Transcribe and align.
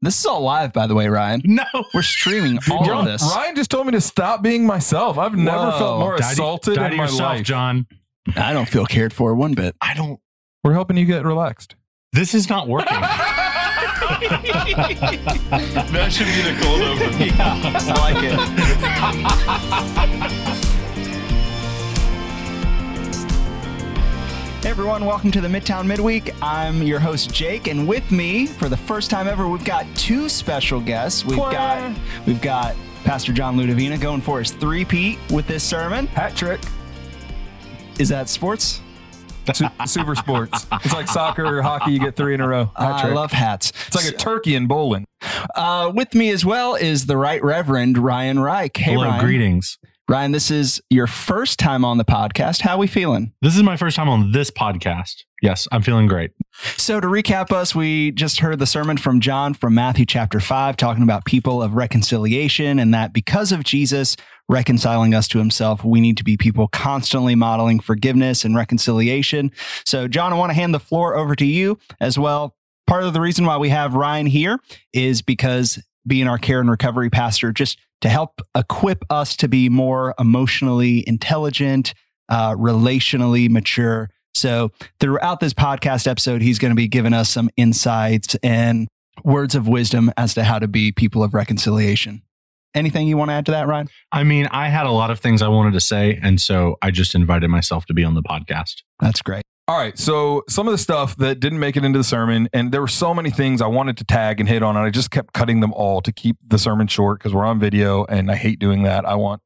This 0.00 0.18
is 0.20 0.26
all 0.26 0.42
live, 0.42 0.72
by 0.72 0.86
the 0.86 0.94
way, 0.94 1.08
Ryan. 1.08 1.42
No. 1.44 1.64
We're 1.92 2.02
streaming 2.02 2.58
all 2.70 2.84
John- 2.84 2.98
of 3.00 3.04
this. 3.06 3.22
Ryan 3.22 3.56
just 3.56 3.70
told 3.70 3.86
me 3.86 3.92
to 3.92 4.00
stop 4.00 4.42
being 4.42 4.64
myself. 4.64 5.18
I've 5.18 5.34
never 5.34 5.70
Whoa. 5.72 5.78
felt 5.78 5.98
more 6.00 6.16
Die 6.18 6.30
assaulted 6.32 6.76
die 6.76 6.90
in 6.90 6.96
my 6.96 7.04
yourself, 7.04 7.20
life. 7.20 7.44
John. 7.44 7.86
I 8.36 8.52
don't 8.52 8.68
feel 8.68 8.86
cared 8.86 9.12
for 9.12 9.34
one 9.34 9.54
bit. 9.54 9.74
I 9.80 9.94
don't. 9.94 10.20
We're 10.62 10.74
helping 10.74 10.96
you 10.96 11.04
get 11.06 11.24
relaxed. 11.24 11.74
This 12.12 12.34
is 12.34 12.48
not 12.48 12.68
working. 12.68 12.96
That 14.18 16.10
should 16.12 16.26
be 16.26 16.42
the 16.42 16.54
cold 16.60 16.80
open. 16.82 17.12
I 17.40 17.92
like 18.12 18.22
it. 20.42 20.47
Hey 24.68 24.72
everyone, 24.72 25.06
welcome 25.06 25.30
to 25.30 25.40
the 25.40 25.48
Midtown 25.48 25.86
Midweek. 25.86 26.30
I'm 26.42 26.82
your 26.82 27.00
host 27.00 27.32
Jake, 27.32 27.68
and 27.68 27.88
with 27.88 28.12
me 28.12 28.44
for 28.44 28.68
the 28.68 28.76
first 28.76 29.08
time 29.08 29.26
ever, 29.26 29.48
we've 29.48 29.64
got 29.64 29.86
two 29.96 30.28
special 30.28 30.78
guests. 30.78 31.24
We've 31.24 31.38
got 31.38 31.98
we've 32.26 32.42
got 32.42 32.76
Pastor 33.02 33.32
John 33.32 33.56
Ludovina 33.56 33.98
going 33.98 34.20
for 34.20 34.40
his 34.40 34.50
three-peat 34.50 35.18
with 35.30 35.46
this 35.46 35.64
sermon. 35.64 36.06
Hat 36.08 36.36
trick. 36.36 36.60
Is 37.98 38.10
that 38.10 38.28
sports? 38.28 38.82
Super 39.86 40.14
sports. 40.14 40.66
It's 40.84 40.92
like 40.92 41.08
soccer 41.08 41.46
or 41.46 41.62
hockey. 41.62 41.92
You 41.92 41.98
get 41.98 42.14
three 42.14 42.34
in 42.34 42.42
a 42.42 42.46
row. 42.46 42.66
Hat 42.76 43.06
I 43.06 43.08
love 43.14 43.32
hats. 43.32 43.72
it's 43.86 43.96
like 43.96 44.04
a 44.04 44.18
turkey 44.18 44.54
in 44.54 44.66
bowling. 44.66 45.06
Uh, 45.54 45.90
with 45.94 46.14
me 46.14 46.28
as 46.28 46.44
well 46.44 46.74
is 46.74 47.06
the 47.06 47.16
Right 47.16 47.42
Reverend 47.42 47.96
Ryan 47.96 48.38
Reich. 48.38 48.76
Hey 48.76 48.92
Hello, 48.92 49.06
Ryan. 49.06 49.24
greetings. 49.24 49.78
Ryan, 50.10 50.32
this 50.32 50.50
is 50.50 50.80
your 50.88 51.06
first 51.06 51.58
time 51.58 51.84
on 51.84 51.98
the 51.98 52.04
podcast. 52.04 52.62
How 52.62 52.78
we 52.78 52.86
feeling? 52.86 53.34
This 53.42 53.54
is 53.54 53.62
my 53.62 53.76
first 53.76 53.94
time 53.94 54.08
on 54.08 54.32
this 54.32 54.50
podcast. 54.50 55.24
Yes, 55.42 55.68
I'm 55.70 55.82
feeling 55.82 56.06
great. 56.06 56.30
So 56.78 56.98
to 56.98 57.06
recap 57.06 57.52
us, 57.52 57.74
we 57.74 58.12
just 58.12 58.40
heard 58.40 58.58
the 58.58 58.64
sermon 58.64 58.96
from 58.96 59.20
John 59.20 59.52
from 59.52 59.74
Matthew 59.74 60.06
chapter 60.06 60.40
5 60.40 60.78
talking 60.78 61.02
about 61.02 61.26
people 61.26 61.62
of 61.62 61.74
reconciliation 61.74 62.78
and 62.78 62.94
that 62.94 63.12
because 63.12 63.52
of 63.52 63.64
Jesus 63.64 64.16
reconciling 64.48 65.12
us 65.12 65.28
to 65.28 65.38
himself, 65.38 65.84
we 65.84 66.00
need 66.00 66.16
to 66.16 66.24
be 66.24 66.38
people 66.38 66.68
constantly 66.68 67.34
modeling 67.34 67.78
forgiveness 67.78 68.46
and 68.46 68.56
reconciliation. 68.56 69.52
So 69.84 70.08
John, 70.08 70.32
I 70.32 70.36
want 70.36 70.48
to 70.48 70.54
hand 70.54 70.72
the 70.72 70.80
floor 70.80 71.16
over 71.16 71.36
to 71.36 71.44
you 71.44 71.78
as 72.00 72.18
well. 72.18 72.56
Part 72.86 73.04
of 73.04 73.12
the 73.12 73.20
reason 73.20 73.44
why 73.44 73.58
we 73.58 73.68
have 73.68 73.92
Ryan 73.92 74.24
here 74.24 74.58
is 74.94 75.20
because 75.20 75.78
being 76.08 76.26
our 76.26 76.38
care 76.38 76.60
and 76.60 76.70
recovery 76.70 77.10
pastor 77.10 77.52
just 77.52 77.78
to 78.00 78.08
help 78.08 78.40
equip 78.56 79.04
us 79.10 79.36
to 79.36 79.48
be 79.48 79.68
more 79.68 80.14
emotionally 80.18 81.06
intelligent, 81.06 81.94
uh, 82.28 82.54
relationally 82.54 83.48
mature. 83.48 84.10
So, 84.34 84.70
throughout 85.00 85.40
this 85.40 85.54
podcast 85.54 86.06
episode, 86.06 86.42
he's 86.42 86.58
going 86.58 86.70
to 86.70 86.76
be 86.76 86.88
giving 86.88 87.12
us 87.12 87.28
some 87.28 87.50
insights 87.56 88.36
and 88.42 88.88
words 89.24 89.54
of 89.54 89.66
wisdom 89.66 90.12
as 90.16 90.34
to 90.34 90.44
how 90.44 90.58
to 90.58 90.68
be 90.68 90.92
people 90.92 91.22
of 91.22 91.34
reconciliation. 91.34 92.22
Anything 92.74 93.08
you 93.08 93.16
want 93.16 93.30
to 93.30 93.34
add 93.34 93.46
to 93.46 93.52
that, 93.52 93.66
Ryan? 93.66 93.88
I 94.12 94.24
mean, 94.24 94.46
I 94.50 94.68
had 94.68 94.86
a 94.86 94.90
lot 94.90 95.10
of 95.10 95.18
things 95.18 95.42
I 95.42 95.48
wanted 95.48 95.72
to 95.72 95.80
say, 95.80 96.18
and 96.22 96.40
so 96.40 96.76
I 96.82 96.90
just 96.90 97.14
invited 97.14 97.48
myself 97.48 97.86
to 97.86 97.94
be 97.94 98.04
on 98.04 98.14
the 98.14 98.22
podcast. 98.22 98.82
That's 99.00 99.22
great. 99.22 99.42
All 99.68 99.76
right. 99.76 99.98
So 99.98 100.44
some 100.48 100.66
of 100.66 100.72
the 100.72 100.78
stuff 100.78 101.14
that 101.16 101.40
didn't 101.40 101.58
make 101.58 101.76
it 101.76 101.84
into 101.84 101.98
the 101.98 102.04
sermon, 102.04 102.48
and 102.54 102.72
there 102.72 102.80
were 102.80 102.88
so 102.88 103.12
many 103.12 103.30
things 103.30 103.60
I 103.60 103.66
wanted 103.66 103.98
to 103.98 104.04
tag 104.04 104.40
and 104.40 104.48
hit 104.48 104.62
on, 104.62 104.78
and 104.78 104.86
I 104.86 104.88
just 104.88 105.10
kept 105.10 105.34
cutting 105.34 105.60
them 105.60 105.74
all 105.74 106.00
to 106.00 106.10
keep 106.10 106.38
the 106.42 106.58
sermon 106.58 106.86
short 106.86 107.18
because 107.18 107.34
we're 107.34 107.44
on 107.44 107.60
video, 107.60 108.06
and 108.06 108.30
I 108.30 108.36
hate 108.36 108.58
doing 108.58 108.82
that. 108.84 109.04
I 109.04 109.14
want 109.14 109.42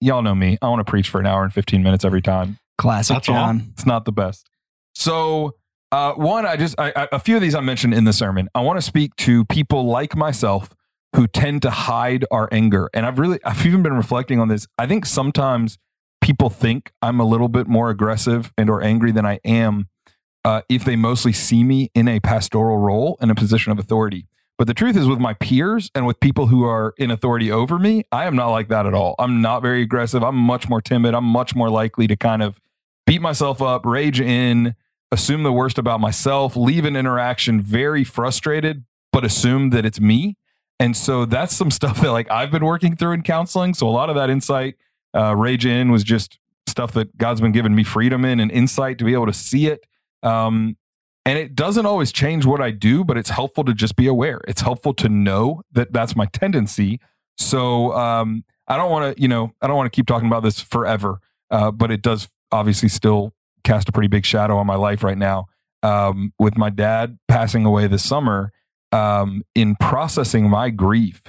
y'all 0.00 0.22
know 0.22 0.34
me. 0.34 0.56
I 0.62 0.68
want 0.70 0.84
to 0.84 0.90
preach 0.90 1.10
for 1.10 1.20
an 1.20 1.26
hour 1.26 1.44
and 1.44 1.52
fifteen 1.52 1.82
minutes 1.82 2.06
every 2.06 2.22
time. 2.22 2.58
Classic 2.78 3.16
That's 3.16 3.28
all. 3.28 3.34
John. 3.34 3.68
It's 3.74 3.84
not 3.84 4.06
the 4.06 4.12
best. 4.12 4.48
So, 4.94 5.56
uh, 5.92 6.14
one, 6.14 6.46
I 6.46 6.56
just 6.56 6.74
I, 6.78 6.94
I, 6.96 7.08
a 7.12 7.18
few 7.18 7.36
of 7.36 7.42
these 7.42 7.54
I 7.54 7.60
mentioned 7.60 7.92
in 7.92 8.04
the 8.04 8.14
sermon. 8.14 8.48
I 8.54 8.62
want 8.62 8.78
to 8.78 8.82
speak 8.82 9.14
to 9.16 9.44
people 9.44 9.84
like 9.84 10.16
myself 10.16 10.74
who 11.14 11.26
tend 11.26 11.60
to 11.62 11.70
hide 11.70 12.24
our 12.30 12.48
anger, 12.50 12.88
and 12.94 13.04
I've 13.04 13.18
really 13.18 13.40
I've 13.44 13.66
even 13.66 13.82
been 13.82 13.94
reflecting 13.94 14.40
on 14.40 14.48
this. 14.48 14.66
I 14.78 14.86
think 14.86 15.04
sometimes 15.04 15.76
people 16.26 16.50
think 16.50 16.92
I'm 17.00 17.20
a 17.20 17.24
little 17.24 17.48
bit 17.48 17.68
more 17.68 17.88
aggressive 17.88 18.52
and 18.58 18.68
or 18.68 18.82
angry 18.82 19.12
than 19.12 19.24
I 19.24 19.38
am 19.44 19.88
uh, 20.44 20.62
if 20.68 20.84
they 20.84 20.96
mostly 20.96 21.32
see 21.32 21.62
me 21.62 21.92
in 21.94 22.08
a 22.08 22.18
pastoral 22.18 22.78
role 22.78 23.16
in 23.20 23.30
a 23.30 23.34
position 23.36 23.70
of 23.70 23.78
authority. 23.78 24.26
But 24.58 24.66
the 24.66 24.74
truth 24.74 24.96
is, 24.96 25.06
with 25.06 25.20
my 25.20 25.34
peers 25.34 25.88
and 25.94 26.04
with 26.04 26.18
people 26.18 26.48
who 26.48 26.64
are 26.64 26.94
in 26.98 27.12
authority 27.12 27.52
over 27.52 27.78
me, 27.78 28.06
I 28.10 28.24
am 28.24 28.34
not 28.34 28.48
like 28.48 28.66
that 28.70 28.86
at 28.86 28.94
all. 28.94 29.14
I'm 29.20 29.40
not 29.40 29.62
very 29.62 29.82
aggressive. 29.82 30.24
I'm 30.24 30.34
much 30.34 30.68
more 30.68 30.80
timid. 30.80 31.14
I'm 31.14 31.24
much 31.24 31.54
more 31.54 31.70
likely 31.70 32.08
to 32.08 32.16
kind 32.16 32.42
of 32.42 32.58
beat 33.06 33.22
myself 33.22 33.62
up, 33.62 33.86
rage 33.86 34.20
in, 34.20 34.74
assume 35.12 35.44
the 35.44 35.52
worst 35.52 35.78
about 35.78 36.00
myself, 36.00 36.56
leave 36.56 36.84
an 36.84 36.96
interaction 36.96 37.60
very 37.60 38.02
frustrated, 38.02 38.84
but 39.12 39.24
assume 39.24 39.70
that 39.70 39.86
it's 39.86 40.00
me. 40.00 40.36
And 40.80 40.96
so 40.96 41.24
that's 41.24 41.54
some 41.54 41.70
stuff 41.80 42.00
that 42.00 42.10
like 42.10 42.28
I've 42.32 42.50
been 42.50 42.64
working 42.64 42.96
through 42.96 43.12
in 43.12 43.22
counseling. 43.22 43.74
So 43.74 43.88
a 43.88 43.90
lot 43.90 44.10
of 44.10 44.16
that 44.16 44.28
insight, 44.28 44.74
uh, 45.16 45.34
rage 45.34 45.64
in 45.64 45.90
was 45.90 46.04
just 46.04 46.38
stuff 46.66 46.92
that 46.92 47.16
God's 47.16 47.40
been 47.40 47.52
giving 47.52 47.74
me 47.74 47.84
freedom 47.84 48.24
in 48.24 48.40
and 48.40 48.50
insight 48.50 48.98
to 48.98 49.04
be 49.04 49.14
able 49.14 49.26
to 49.26 49.32
see 49.32 49.66
it. 49.66 49.86
Um, 50.22 50.76
and 51.24 51.38
it 51.38 51.56
doesn't 51.56 51.86
always 51.86 52.12
change 52.12 52.44
what 52.44 52.60
I 52.60 52.70
do, 52.70 53.02
but 53.02 53.16
it's 53.16 53.30
helpful 53.30 53.64
to 53.64 53.74
just 53.74 53.96
be 53.96 54.06
aware. 54.06 54.40
It's 54.46 54.60
helpful 54.60 54.94
to 54.94 55.08
know 55.08 55.62
that 55.72 55.92
that's 55.92 56.14
my 56.14 56.26
tendency. 56.26 57.00
So 57.36 57.92
um, 57.94 58.44
I 58.68 58.76
don't 58.76 58.90
want 58.90 59.16
to, 59.16 59.20
you 59.20 59.26
know, 59.26 59.52
I 59.60 59.66
don't 59.66 59.76
want 59.76 59.90
to 59.92 59.96
keep 59.96 60.06
talking 60.06 60.28
about 60.28 60.42
this 60.42 60.60
forever, 60.60 61.20
uh, 61.50 61.70
but 61.72 61.90
it 61.90 62.02
does 62.02 62.28
obviously 62.52 62.88
still 62.88 63.32
cast 63.64 63.88
a 63.88 63.92
pretty 63.92 64.08
big 64.08 64.24
shadow 64.24 64.56
on 64.56 64.66
my 64.66 64.76
life 64.76 65.02
right 65.02 65.18
now. 65.18 65.46
Um, 65.82 66.32
with 66.38 66.56
my 66.56 66.70
dad 66.70 67.18
passing 67.28 67.64
away 67.64 67.86
this 67.86 68.04
summer, 68.04 68.52
um, 68.92 69.42
in 69.54 69.76
processing 69.76 70.48
my 70.48 70.70
grief, 70.70 71.22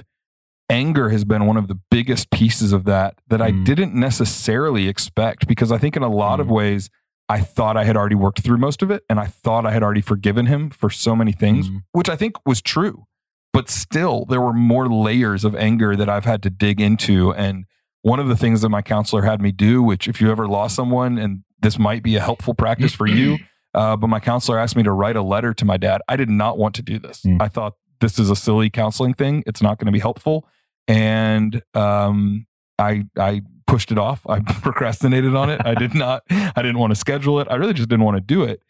anger 0.70 1.08
has 1.10 1.24
been 1.24 1.46
one 1.46 1.56
of 1.56 1.68
the 1.68 1.78
biggest 1.90 2.30
pieces 2.30 2.72
of 2.72 2.84
that 2.84 3.14
that 3.28 3.40
I 3.40 3.50
Mm. 3.52 3.64
didn't 3.64 3.94
necessarily 3.94 4.88
expect 4.88 5.46
because 5.48 5.72
I 5.72 5.78
think 5.78 5.96
in 5.96 6.02
a 6.02 6.08
lot 6.08 6.40
of 6.40 6.46
Mm. 6.48 6.50
ways 6.54 6.90
I 7.30 7.40
thought 7.40 7.76
I 7.76 7.84
had 7.84 7.96
already 7.96 8.14
worked 8.14 8.40
through 8.40 8.56
most 8.58 8.82
of 8.82 8.90
it 8.90 9.02
and 9.08 9.20
I 9.20 9.26
thought 9.26 9.66
I 9.66 9.72
had 9.72 9.82
already 9.82 10.00
forgiven 10.00 10.46
him 10.46 10.70
for 10.70 10.88
so 10.90 11.14
many 11.14 11.32
things, 11.32 11.68
Mm. 11.68 11.82
which 11.92 12.08
I 12.08 12.16
think 12.16 12.36
was 12.46 12.62
true. 12.62 13.04
But 13.52 13.68
still, 13.68 14.24
there 14.28 14.40
were 14.40 14.52
more 14.52 14.88
layers 14.88 15.44
of 15.44 15.54
anger 15.56 15.96
that 15.96 16.08
I've 16.08 16.24
had 16.26 16.42
to 16.44 16.50
dig 16.50 16.80
into. 16.80 17.32
And 17.34 17.64
one 18.02 18.20
of 18.20 18.28
the 18.28 18.36
things 18.36 18.60
that 18.62 18.68
my 18.68 18.82
counselor 18.82 19.22
had 19.22 19.40
me 19.42 19.52
do, 19.52 19.82
which 19.82 20.06
if 20.08 20.20
you 20.20 20.30
ever 20.30 20.46
lost 20.46 20.74
someone, 20.76 21.18
and 21.18 21.42
this 21.60 21.78
might 21.78 22.02
be 22.02 22.14
a 22.16 22.20
helpful 22.20 22.54
practice 22.54 22.94
for 22.94 23.06
you, 23.06 23.38
uh, 23.74 23.96
but 23.96 24.06
my 24.08 24.20
counselor 24.20 24.58
asked 24.58 24.76
me 24.76 24.82
to 24.82 24.92
write 24.92 25.16
a 25.16 25.22
letter 25.22 25.52
to 25.54 25.64
my 25.64 25.76
dad. 25.76 26.00
I 26.08 26.16
did 26.16 26.30
not 26.30 26.56
want 26.56 26.74
to 26.76 26.82
do 26.82 26.98
this. 26.98 27.22
Mm. 27.22 27.42
I 27.42 27.48
thought 27.48 27.74
this 28.00 28.18
is 28.18 28.30
a 28.30 28.36
silly 28.36 28.70
counseling 28.70 29.12
thing. 29.14 29.42
It's 29.46 29.60
not 29.60 29.78
going 29.78 29.86
to 29.86 29.92
be 29.92 29.98
helpful. 29.98 30.46
And 30.88 31.62
um, 31.74 32.46
I, 32.78 33.04
I 33.16 33.42
pushed 33.66 33.92
it 33.92 33.98
off. 33.98 34.26
I 34.26 34.40
procrastinated 34.62 35.36
on 35.36 35.50
it. 35.50 35.60
I 35.64 35.74
did 35.74 35.94
not, 35.94 36.22
I 36.30 36.52
didn't 36.56 36.78
want 36.78 36.90
to 36.90 36.96
schedule 36.96 37.38
it. 37.38 37.46
I 37.48 37.54
really 37.54 37.74
just 37.74 37.88
didn't 37.88 38.04
want 38.04 38.16
to 38.16 38.22
do 38.22 38.42
it. 38.42 38.62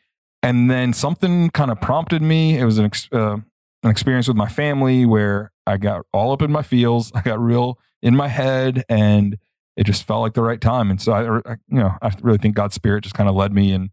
And 0.42 0.70
then 0.70 0.92
something 0.92 1.50
kind 1.50 1.70
of 1.70 1.80
prompted 1.80 2.22
me. 2.22 2.58
It 2.58 2.64
was 2.64 2.78
an, 2.78 2.84
ex- 2.84 3.08
uh, 3.12 3.38
an 3.82 3.90
experience 3.90 4.28
with 4.28 4.36
my 4.36 4.48
family 4.48 5.06
where 5.06 5.52
I 5.66 5.78
got 5.78 6.02
all 6.12 6.32
up 6.32 6.42
in 6.42 6.52
my 6.52 6.62
feels. 6.62 7.12
I 7.14 7.22
got 7.22 7.40
real 7.40 7.78
in 8.02 8.14
my 8.14 8.28
head 8.28 8.84
and 8.88 9.38
it 9.76 9.84
just 9.84 10.04
felt 10.04 10.22
like 10.22 10.34
the 10.34 10.42
right 10.42 10.60
time. 10.60 10.90
And 10.90 11.00
so 11.00 11.12
I, 11.12 11.52
I 11.52 11.56
you 11.68 11.78
know, 11.78 11.92
I 12.02 12.12
really 12.20 12.38
think 12.38 12.56
God's 12.56 12.74
spirit 12.74 13.04
just 13.04 13.14
kind 13.14 13.28
of 13.28 13.34
led 13.34 13.52
me 13.52 13.72
in 13.72 13.90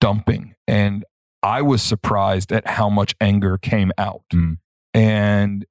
dumping. 0.00 0.54
And 0.68 1.04
I 1.42 1.62
was 1.62 1.82
surprised 1.82 2.52
at 2.52 2.66
how 2.66 2.88
much 2.88 3.14
anger 3.20 3.58
came 3.58 3.90
out. 3.98 4.22
Mm. 4.32 4.58
And 4.94 5.66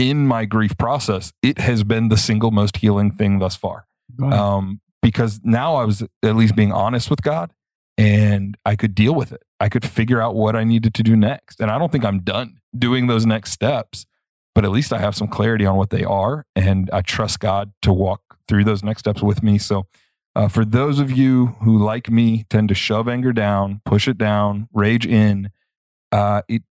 in 0.00 0.26
my 0.26 0.46
grief 0.46 0.78
process, 0.78 1.32
it 1.42 1.58
has 1.58 1.84
been 1.84 2.08
the 2.08 2.16
single 2.16 2.50
most 2.50 2.78
healing 2.78 3.10
thing 3.12 3.38
thus 3.38 3.54
far. 3.54 3.86
Um, 4.32 4.80
because 5.02 5.40
now 5.44 5.76
I 5.76 5.84
was 5.84 6.02
at 6.22 6.36
least 6.36 6.56
being 6.56 6.72
honest 6.72 7.10
with 7.10 7.22
God 7.22 7.52
and 7.98 8.56
I 8.64 8.76
could 8.76 8.94
deal 8.94 9.14
with 9.14 9.30
it. 9.30 9.42
I 9.60 9.68
could 9.68 9.84
figure 9.84 10.20
out 10.20 10.34
what 10.34 10.56
I 10.56 10.64
needed 10.64 10.94
to 10.94 11.02
do 11.02 11.16
next. 11.16 11.60
And 11.60 11.70
I 11.70 11.78
don't 11.78 11.92
think 11.92 12.04
I'm 12.04 12.20
done 12.20 12.60
doing 12.76 13.08
those 13.08 13.26
next 13.26 13.52
steps, 13.52 14.06
but 14.54 14.64
at 14.64 14.70
least 14.70 14.92
I 14.92 14.98
have 14.98 15.14
some 15.14 15.28
clarity 15.28 15.66
on 15.66 15.76
what 15.76 15.90
they 15.90 16.04
are. 16.04 16.46
And 16.56 16.88
I 16.92 17.02
trust 17.02 17.40
God 17.40 17.72
to 17.82 17.92
walk 17.92 18.38
through 18.48 18.64
those 18.64 18.82
next 18.82 19.00
steps 19.00 19.22
with 19.22 19.42
me. 19.42 19.58
So, 19.58 19.86
uh, 20.34 20.48
for 20.48 20.64
those 20.64 20.98
of 21.00 21.10
you 21.10 21.56
who, 21.62 21.76
like 21.76 22.08
me, 22.08 22.46
tend 22.48 22.68
to 22.68 22.74
shove 22.74 23.08
anger 23.08 23.32
down, 23.32 23.80
push 23.84 24.06
it 24.06 24.16
down, 24.16 24.68
rage 24.72 25.04
in, 25.04 25.50
uh, 26.12 26.42
it 26.48 26.62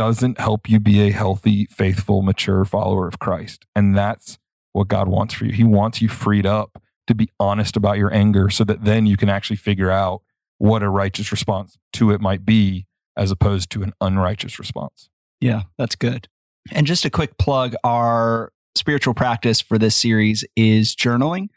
doesn't 0.00 0.40
help 0.40 0.66
you 0.66 0.80
be 0.80 1.06
a 1.06 1.10
healthy, 1.10 1.66
faithful, 1.66 2.22
mature 2.22 2.64
follower 2.64 3.06
of 3.06 3.18
Christ. 3.18 3.66
And 3.76 3.94
that's 3.94 4.38
what 4.72 4.88
God 4.88 5.08
wants 5.08 5.34
for 5.34 5.44
you. 5.44 5.52
He 5.52 5.62
wants 5.62 6.00
you 6.00 6.08
freed 6.08 6.46
up 6.46 6.82
to 7.06 7.14
be 7.14 7.28
honest 7.38 7.76
about 7.76 7.98
your 7.98 8.10
anger 8.14 8.48
so 8.48 8.64
that 8.64 8.82
then 8.82 9.04
you 9.04 9.18
can 9.18 9.28
actually 9.28 9.56
figure 9.56 9.90
out 9.90 10.22
what 10.56 10.82
a 10.82 10.88
righteous 10.88 11.30
response 11.30 11.76
to 11.92 12.12
it 12.12 12.20
might 12.22 12.46
be 12.46 12.86
as 13.14 13.30
opposed 13.30 13.68
to 13.72 13.82
an 13.82 13.92
unrighteous 14.00 14.58
response. 14.58 15.10
Yeah, 15.38 15.64
that's 15.76 15.96
good. 15.96 16.28
And 16.72 16.86
just 16.86 17.04
a 17.04 17.10
quick 17.10 17.36
plug 17.36 17.74
our 17.84 18.54
spiritual 18.76 19.12
practice 19.12 19.60
for 19.60 19.76
this 19.76 19.96
series 19.96 20.46
is 20.56 20.96
journaling. 20.96 21.48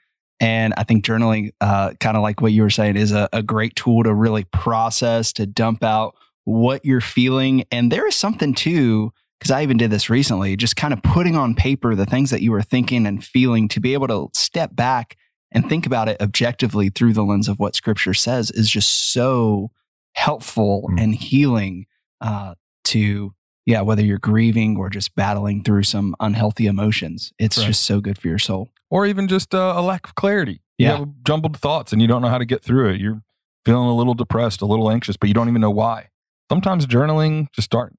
And 0.41 0.73
I 0.75 0.83
think 0.83 1.05
journaling, 1.05 1.51
uh, 1.61 1.93
kind 2.01 2.17
of 2.17 2.23
like 2.23 2.41
what 2.41 2.51
you 2.51 2.63
were 2.63 2.69
saying, 2.69 2.97
is 2.97 3.13
a, 3.13 3.29
a 3.31 3.41
great 3.41 3.77
tool 3.77 4.03
to 4.03 4.13
really 4.13 4.43
process, 4.43 5.31
to 5.33 5.45
dump 5.45 5.81
out 5.81 6.17
what 6.45 6.83
you're 6.85 7.01
feeling. 7.01 7.63
And 7.71 7.91
there 7.91 8.07
is 8.07 8.15
something 8.15 8.53
too, 8.53 9.13
because 9.39 9.51
I 9.51 9.63
even 9.63 9.77
did 9.77 9.91
this 9.91 10.09
recently, 10.09 10.55
just 10.55 10.75
kind 10.75 10.93
of 10.93 11.01
putting 11.03 11.35
on 11.35 11.55
paper 11.55 11.95
the 11.95 12.05
things 12.05 12.29
that 12.31 12.41
you 12.41 12.51
were 12.51 12.61
thinking 12.61 13.05
and 13.05 13.23
feeling 13.23 13.67
to 13.69 13.79
be 13.79 13.93
able 13.93 14.07
to 14.07 14.29
step 14.33 14.75
back 14.75 15.15
and 15.51 15.67
think 15.69 15.85
about 15.85 16.09
it 16.09 16.19
objectively 16.21 16.89
through 16.89 17.13
the 17.13 17.23
lens 17.23 17.47
of 17.47 17.59
what 17.59 17.75
scripture 17.75 18.13
says 18.13 18.49
is 18.51 18.69
just 18.69 19.11
so 19.13 19.69
helpful 20.13 20.89
Mm. 20.91 21.01
and 21.01 21.15
healing 21.15 21.85
uh, 22.21 22.55
to, 22.85 23.33
yeah, 23.65 23.81
whether 23.81 24.03
you're 24.03 24.17
grieving 24.19 24.77
or 24.77 24.89
just 24.89 25.15
battling 25.15 25.63
through 25.63 25.83
some 25.83 26.15
unhealthy 26.19 26.67
emotions. 26.67 27.33
It's 27.39 27.57
Right. 27.57 27.67
just 27.67 27.83
so 27.83 27.99
good 28.01 28.17
for 28.17 28.27
your 28.27 28.39
soul. 28.39 28.69
or 28.89 29.07
even 29.07 29.27
just 29.27 29.55
uh, 29.55 29.73
a 29.75 29.81
lack 29.81 30.05
of 30.05 30.13
clarity. 30.13 30.61
You 30.77 30.87
Yeah. 30.87 30.97
have 30.97 31.07
jumbled 31.25 31.57
thoughts 31.57 31.91
and 31.93 31.99
you 32.01 32.07
don't 32.07 32.21
know 32.21 32.27
how 32.29 32.37
to 32.37 32.45
get 32.45 32.63
through 32.63 32.89
it. 32.89 33.01
You're 33.01 33.23
feeling 33.65 33.89
a 33.89 33.95
little 33.95 34.13
depressed, 34.13 34.61
a 34.61 34.67
little 34.67 34.91
anxious, 34.91 35.17
but 35.17 35.27
you 35.29 35.33
don't 35.33 35.49
even 35.49 35.61
know 35.61 35.71
why. 35.71 36.09
Sometimes 36.51 36.85
journaling, 36.85 37.47
just 37.51 37.65
start, 37.65 37.93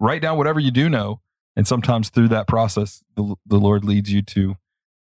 write 0.00 0.22
down 0.22 0.38
whatever 0.38 0.60
you 0.60 0.70
do 0.70 0.88
know. 0.88 1.20
And 1.56 1.66
sometimes 1.66 2.08
through 2.08 2.28
that 2.28 2.46
process, 2.46 3.02
the, 3.16 3.34
the 3.44 3.58
Lord 3.58 3.84
leads 3.84 4.12
you 4.12 4.22
to 4.22 4.56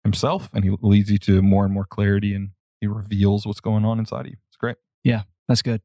Himself 0.04 0.50
and 0.54 0.64
He 0.64 0.70
leads 0.80 1.10
you 1.10 1.18
to 1.18 1.42
more 1.42 1.64
and 1.64 1.74
more 1.74 1.84
clarity 1.84 2.34
and 2.34 2.50
He 2.80 2.86
reveals 2.86 3.46
what's 3.46 3.60
going 3.60 3.84
on 3.84 3.98
inside 3.98 4.26
of 4.26 4.28
you. 4.28 4.36
It's 4.48 4.56
great. 4.56 4.76
Yeah, 5.02 5.22
that's 5.48 5.62
good. 5.62 5.82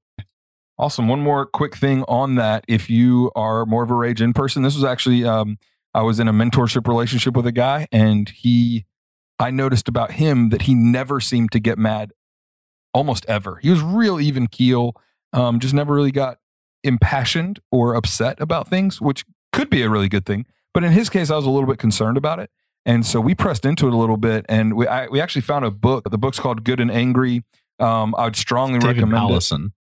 Awesome. 0.77 1.07
One 1.07 1.21
more 1.21 1.45
quick 1.45 1.75
thing 1.75 2.03
on 2.03 2.35
that. 2.35 2.65
If 2.67 2.89
you 2.89 3.31
are 3.35 3.65
more 3.65 3.83
of 3.83 3.91
a 3.91 3.95
rage 3.95 4.21
in 4.21 4.33
person, 4.33 4.63
this 4.63 4.75
was 4.75 4.83
actually, 4.83 5.23
um, 5.23 5.57
I 5.93 6.01
was 6.01 6.19
in 6.19 6.27
a 6.27 6.33
mentorship 6.33 6.87
relationship 6.87 7.35
with 7.35 7.45
a 7.45 7.51
guy, 7.51 7.87
and 7.91 8.27
he, 8.29 8.85
I 9.39 9.51
noticed 9.51 9.87
about 9.87 10.13
him 10.13 10.49
that 10.49 10.63
he 10.63 10.73
never 10.73 11.19
seemed 11.19 11.51
to 11.51 11.59
get 11.59 11.77
mad 11.77 12.11
almost 12.93 13.25
ever. 13.27 13.59
He 13.61 13.69
was 13.69 13.81
real 13.81 14.19
even 14.19 14.47
keel, 14.47 14.95
um, 15.31 15.59
just 15.59 15.73
never 15.73 15.93
really 15.93 16.11
got 16.11 16.37
impassioned 16.83 17.59
or 17.71 17.95
upset 17.95 18.39
about 18.41 18.67
things, 18.67 18.99
which 19.01 19.25
could 19.51 19.69
be 19.69 19.81
a 19.81 19.89
really 19.89 20.09
good 20.09 20.25
thing. 20.25 20.45
But 20.73 20.83
in 20.83 20.91
his 20.91 21.09
case, 21.09 21.29
I 21.29 21.35
was 21.35 21.45
a 21.45 21.49
little 21.49 21.67
bit 21.69 21.77
concerned 21.77 22.17
about 22.17 22.39
it. 22.39 22.49
And 22.85 23.05
so 23.05 23.21
we 23.21 23.33
pressed 23.35 23.65
into 23.65 23.87
it 23.87 23.93
a 23.93 23.97
little 23.97 24.17
bit, 24.17 24.45
and 24.49 24.75
we, 24.75 24.87
I, 24.87 25.07
we 25.07 25.21
actually 25.21 25.43
found 25.43 25.63
a 25.63 25.71
book. 25.71 26.09
The 26.09 26.17
book's 26.17 26.39
called 26.39 26.63
Good 26.65 26.79
and 26.81 26.91
Angry. 26.91 27.43
Um, 27.79 28.13
I 28.17 28.25
would 28.25 28.35
strongly 28.35 28.79
David 28.79 28.97
recommend 28.97 29.23
it 29.23 29.31
Allison. 29.31 29.73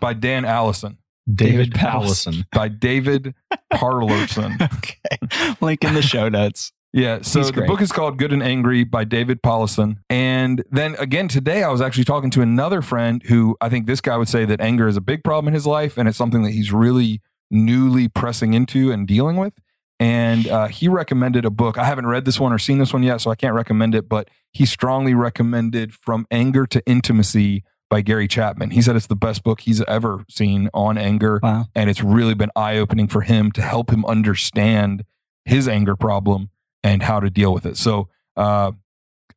by 0.00 0.12
Dan 0.12 0.44
Allison, 0.44 0.98
David, 1.32 1.72
David 1.72 1.78
Allison. 1.78 2.34
Allison. 2.34 2.46
by 2.52 2.68
David 2.68 3.34
Powlison. 3.72 4.62
okay. 4.72 5.54
Link 5.60 5.82
in 5.82 5.94
the 5.94 6.02
show 6.02 6.28
notes. 6.28 6.72
Yeah, 6.96 7.22
so 7.22 7.40
He's 7.40 7.48
the 7.48 7.52
great. 7.54 7.66
book 7.68 7.80
is 7.82 7.90
called 7.90 8.18
Good 8.18 8.32
and 8.32 8.40
Angry 8.42 8.84
by 8.84 9.02
David 9.02 9.42
Powlison. 9.42 9.96
And 10.08 10.62
then 10.70 10.94
again 11.00 11.26
today 11.26 11.64
I 11.64 11.68
was 11.68 11.80
actually 11.80 12.04
talking 12.04 12.30
to 12.30 12.40
another 12.40 12.82
friend 12.82 13.20
who 13.24 13.56
I 13.60 13.68
think 13.68 13.86
this 13.86 14.00
guy 14.00 14.16
would 14.16 14.28
say 14.28 14.44
that 14.44 14.60
anger 14.60 14.86
is 14.86 14.96
a 14.96 15.00
big 15.00 15.24
problem 15.24 15.48
in 15.48 15.54
his 15.54 15.66
life 15.66 15.98
and 15.98 16.08
it's 16.08 16.16
something 16.16 16.44
that 16.44 16.52
he's 16.52 16.72
really 16.72 17.20
newly 17.50 18.08
pressing 18.08 18.54
into 18.54 18.92
and 18.92 19.08
dealing 19.08 19.36
with. 19.36 19.54
And 19.98 20.46
uh, 20.46 20.68
he 20.68 20.86
recommended 20.86 21.44
a 21.44 21.50
book. 21.50 21.78
I 21.78 21.84
haven't 21.84 22.06
read 22.06 22.24
this 22.26 22.38
one 22.38 22.52
or 22.52 22.58
seen 22.60 22.78
this 22.78 22.92
one 22.92 23.02
yet, 23.02 23.20
so 23.20 23.30
I 23.30 23.34
can't 23.36 23.54
recommend 23.54 23.94
it, 23.94 24.08
but 24.08 24.28
he 24.52 24.64
strongly 24.66 25.14
recommended 25.14 25.94
From 25.94 26.26
Anger 26.30 26.64
to 26.66 26.84
Intimacy 26.86 27.64
by 27.90 28.02
Gary 28.02 28.26
Chapman. 28.28 28.70
He 28.70 28.82
said 28.82 28.94
it's 28.96 29.06
the 29.08 29.16
best 29.16 29.42
book 29.44 29.60
he's 29.60 29.82
ever 29.82 30.24
seen 30.28 30.68
on 30.74 30.96
anger 30.96 31.40
Wow. 31.42 31.66
and 31.74 31.90
it's 31.90 32.02
really 32.02 32.34
been 32.34 32.50
eye 32.56 32.76
opening 32.76 33.08
for 33.08 33.22
him 33.22 33.50
to 33.52 33.62
help 33.62 33.90
him 33.90 34.04
understand 34.04 35.04
his 35.44 35.66
anger 35.68 35.96
problem 35.96 36.50
and 36.84 37.02
how 37.02 37.18
to 37.18 37.28
deal 37.30 37.52
with 37.52 37.66
it. 37.66 37.76
So, 37.76 38.08
uh, 38.36 38.70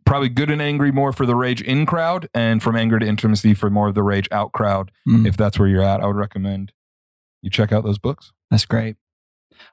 probably 0.06 0.30
good 0.30 0.50
and 0.52 0.62
angry 0.62 0.92
more 0.92 1.12
for 1.12 1.26
the 1.26 1.36
rage 1.36 1.62
in 1.62 1.86
crowd, 1.88 2.30
and 2.34 2.62
from 2.62 2.76
anger 2.76 3.00
to 3.00 3.06
intimacy 3.08 3.54
for 3.56 3.70
more 3.72 3.88
of 3.88 3.96
the 3.96 4.04
rage 4.04 4.28
out 4.32 4.52
crowd. 4.52 4.92
Mm, 5.08 5.26
If 5.28 5.36
that's 5.36 5.58
where 5.58 5.68
you're 5.68 5.82
at, 5.82 6.02
I 6.02 6.06
would 6.06 6.16
recommend 6.16 6.72
you 7.42 7.50
check 7.50 7.72
out 7.72 7.84
those 7.84 7.98
books. 7.98 8.32
that's 8.52 8.66
great. 8.66 8.96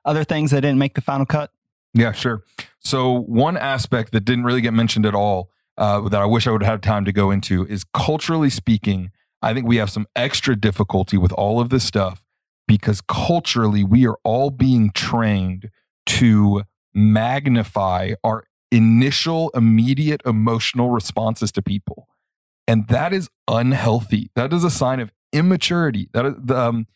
Other 0.04 0.24
things 0.24 0.50
that 0.52 0.62
didn't 0.62 0.78
make 0.78 0.94
the 0.94 1.00
final 1.02 1.26
cut? 1.26 1.50
Yeah, 1.92 2.12
sure. 2.12 2.42
So 2.80 3.12
one 3.12 3.56
aspect 3.56 4.12
that 4.12 4.24
didn't 4.24 4.44
really 4.44 4.60
get 4.62 4.72
mentioned 4.74 5.06
at 5.06 5.14
all 5.14 5.50
uh, 5.78 6.08
that 6.08 6.20
I 6.20 6.24
wish 6.26 6.46
I 6.46 6.50
would 6.50 6.62
have 6.62 6.70
had 6.72 6.82
time 6.82 7.04
to 7.04 7.12
go 7.12 7.30
into 7.30 7.66
is 7.66 7.84
culturally 7.92 8.50
speaking. 8.50 9.10
I 9.42 9.52
think 9.54 9.66
we 9.66 9.76
have 9.76 9.90
some 9.90 10.06
extra 10.16 10.56
difficulty 10.56 11.16
with 11.16 11.32
all 11.32 11.60
of 11.60 11.68
this 11.68 11.84
stuff 11.84 12.24
because 12.66 13.00
culturally 13.02 13.84
we 13.84 14.06
are 14.06 14.16
all 14.24 14.50
being 14.50 14.90
trained 14.90 15.70
to 16.06 16.62
magnify 16.94 18.12
our 18.22 18.44
initial 18.70 19.50
immediate 19.54 20.20
emotional 20.24 20.90
responses 20.90 21.52
to 21.52 21.62
people. 21.62 22.08
And 22.66 22.88
that 22.88 23.12
is 23.12 23.28
unhealthy. 23.48 24.30
That 24.34 24.52
is 24.52 24.64
a 24.64 24.70
sign 24.70 25.00
of 25.00 25.12
immaturity. 25.32 26.08
That 26.12 26.26
is 26.26 26.34
the 26.42 26.56
um, 26.58 26.86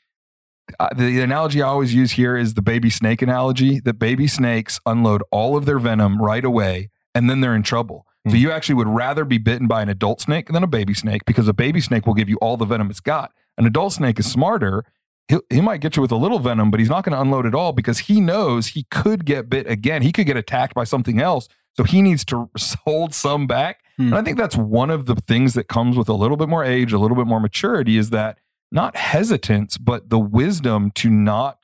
the 0.94 1.20
analogy 1.20 1.62
I 1.62 1.68
always 1.68 1.94
use 1.94 2.12
here 2.12 2.36
is 2.36 2.54
the 2.54 2.62
baby 2.62 2.90
snake 2.90 3.22
analogy 3.22 3.80
that 3.80 3.94
baby 3.98 4.26
snakes 4.26 4.80
unload 4.84 5.22
all 5.30 5.56
of 5.56 5.64
their 5.64 5.78
venom 5.78 6.20
right 6.20 6.44
away 6.44 6.90
and 7.14 7.28
then 7.30 7.40
they're 7.40 7.54
in 7.54 7.62
trouble. 7.62 8.04
So 8.26 8.34
Mm. 8.34 8.40
you 8.40 8.50
actually 8.52 8.74
would 8.74 8.88
rather 8.88 9.24
be 9.24 9.38
bitten 9.38 9.66
by 9.66 9.80
an 9.80 9.88
adult 9.88 10.20
snake 10.20 10.48
than 10.48 10.62
a 10.62 10.66
baby 10.66 10.92
snake 10.92 11.24
because 11.24 11.48
a 11.48 11.54
baby 11.54 11.80
snake 11.80 12.06
will 12.06 12.14
give 12.14 12.28
you 12.28 12.36
all 12.42 12.56
the 12.58 12.66
venom 12.66 12.90
it's 12.90 13.00
got. 13.00 13.32
An 13.56 13.64
adult 13.64 13.92
snake 13.94 14.18
is 14.18 14.30
smarter. 14.30 14.84
He'll, 15.28 15.42
he 15.50 15.60
might 15.60 15.80
get 15.80 15.94
you 15.96 16.02
with 16.02 16.10
a 16.12 16.16
little 16.16 16.38
venom, 16.38 16.70
but 16.70 16.80
he's 16.80 16.88
not 16.88 17.04
going 17.04 17.14
to 17.14 17.20
unload 17.20 17.44
it 17.46 17.54
all 17.54 17.72
because 17.72 18.00
he 18.00 18.20
knows 18.20 18.68
he 18.68 18.84
could 18.90 19.24
get 19.26 19.50
bit 19.50 19.66
again. 19.70 20.02
He 20.02 20.10
could 20.12 20.26
get 20.26 20.36
attacked 20.36 20.74
by 20.74 20.84
something 20.84 21.20
else. 21.20 21.48
So 21.76 21.84
he 21.84 22.00
needs 22.02 22.24
to 22.26 22.50
hold 22.86 23.14
some 23.14 23.46
back. 23.46 23.80
Hmm. 23.96 24.06
And 24.06 24.14
I 24.16 24.22
think 24.22 24.38
that's 24.38 24.56
one 24.56 24.90
of 24.90 25.06
the 25.06 25.14
things 25.16 25.54
that 25.54 25.68
comes 25.68 25.96
with 25.96 26.08
a 26.08 26.14
little 26.14 26.36
bit 26.36 26.48
more 26.48 26.64
age, 26.64 26.92
a 26.92 26.98
little 26.98 27.16
bit 27.16 27.26
more 27.26 27.40
maturity 27.40 27.96
is 27.98 28.10
that 28.10 28.38
not 28.72 28.96
hesitance, 28.96 29.76
but 29.78 30.10
the 30.10 30.18
wisdom 30.18 30.90
to 30.92 31.10
not 31.10 31.58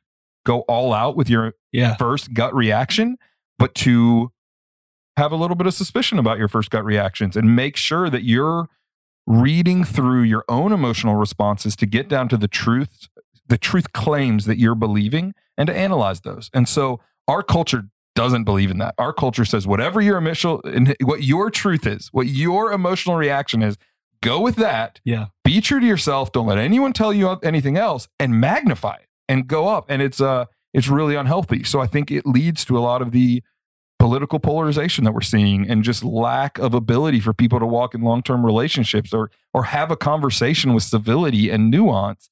go 0.46 0.60
all 0.62 0.92
out 0.92 1.16
with 1.16 1.30
your 1.30 1.54
Yeah. 1.72 1.96
first 1.96 2.34
gut 2.34 2.54
reaction, 2.54 3.16
but 3.58 3.74
to 3.76 4.30
have 5.16 5.32
a 5.32 5.36
little 5.36 5.54
bit 5.56 5.66
of 5.66 5.72
suspicion 5.74 6.18
about 6.18 6.38
your 6.38 6.48
first 6.48 6.70
gut 6.70 6.84
reactions 6.84 7.36
and 7.36 7.54
make 7.56 7.76
sure 7.76 8.10
that 8.10 8.24
you're 8.24 8.68
reading 9.26 9.84
through 9.84 10.22
your 10.22 10.44
own 10.48 10.72
emotional 10.72 11.14
responses 11.14 11.74
to 11.76 11.86
get 11.86 12.08
down 12.08 12.28
to 12.28 12.36
the 12.36 12.48
truth, 12.48 13.08
the 13.46 13.58
truth 13.58 13.92
claims 13.92 14.46
that 14.46 14.58
you're 14.58 14.74
believing 14.74 15.34
and 15.56 15.66
to 15.66 15.74
analyze 15.76 16.20
those. 16.22 16.50
And 16.54 16.68
so 16.68 17.00
our 17.28 17.42
culture 17.42 17.84
doesn't 18.14 18.44
believe 18.44 18.70
in 18.70 18.78
that. 18.78 18.94
Our 18.98 19.12
culture 19.12 19.44
says 19.44 19.66
whatever 19.66 20.00
your 20.00 20.18
initial 20.18 20.62
what 21.02 21.22
your 21.24 21.50
truth 21.50 21.86
is, 21.86 22.08
what 22.12 22.26
your 22.28 22.72
emotional 22.72 23.16
reaction 23.16 23.62
is, 23.62 23.76
go 24.22 24.40
with 24.40 24.56
that 24.56 25.00
Yeah. 25.04 25.26
be 25.44 25.60
true 25.60 25.80
to 25.80 25.86
yourself 25.86 26.32
don't 26.32 26.46
let 26.46 26.56
anyone 26.58 26.92
tell 26.94 27.12
you 27.12 27.38
anything 27.42 27.76
else 27.76 28.08
and 28.18 28.40
magnify 28.40 28.94
it 28.94 29.08
and 29.28 29.46
go 29.46 29.68
up 29.68 29.84
and 29.90 30.00
it's 30.00 30.18
uh 30.18 30.46
it's 30.72 30.88
really 30.88 31.14
unhealthy 31.14 31.62
so 31.62 31.78
i 31.80 31.86
think 31.86 32.10
it 32.10 32.24
leads 32.24 32.64
to 32.64 32.78
a 32.78 32.80
lot 32.80 33.02
of 33.02 33.10
the 33.10 33.42
political 33.98 34.38
polarization 34.38 35.04
that 35.04 35.12
we're 35.12 35.20
seeing 35.20 35.68
and 35.68 35.82
just 35.84 36.02
lack 36.02 36.58
of 36.58 36.72
ability 36.72 37.20
for 37.20 37.34
people 37.34 37.58
to 37.60 37.66
walk 37.66 37.94
in 37.94 38.00
long-term 38.00 38.46
relationships 38.46 39.12
or 39.12 39.30
or 39.52 39.64
have 39.64 39.90
a 39.90 39.96
conversation 39.96 40.72
with 40.72 40.82
civility 40.84 41.50
and 41.50 41.70
nuance 41.70 42.30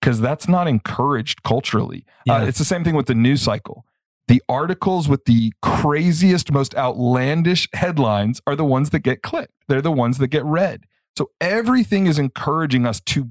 because 0.00 0.20
that's 0.20 0.48
not 0.48 0.68
encouraged 0.68 1.42
culturally 1.42 2.04
uh, 2.28 2.44
it's 2.46 2.58
the 2.58 2.64
same 2.64 2.84
thing 2.84 2.94
with 2.94 3.06
the 3.06 3.14
news 3.14 3.42
cycle 3.42 3.84
the 4.28 4.42
articles 4.48 5.08
with 5.08 5.24
the 5.24 5.52
craziest 5.62 6.52
most 6.52 6.74
outlandish 6.74 7.68
headlines 7.72 8.40
are 8.46 8.56
the 8.56 8.64
ones 8.64 8.90
that 8.90 9.00
get 9.00 9.22
clicked 9.22 9.54
they're 9.68 9.82
the 9.82 9.92
ones 9.92 10.18
that 10.18 10.28
get 10.28 10.44
read 10.44 10.84
so 11.16 11.30
everything 11.40 12.06
is 12.06 12.18
encouraging 12.18 12.86
us 12.86 13.00
to 13.00 13.30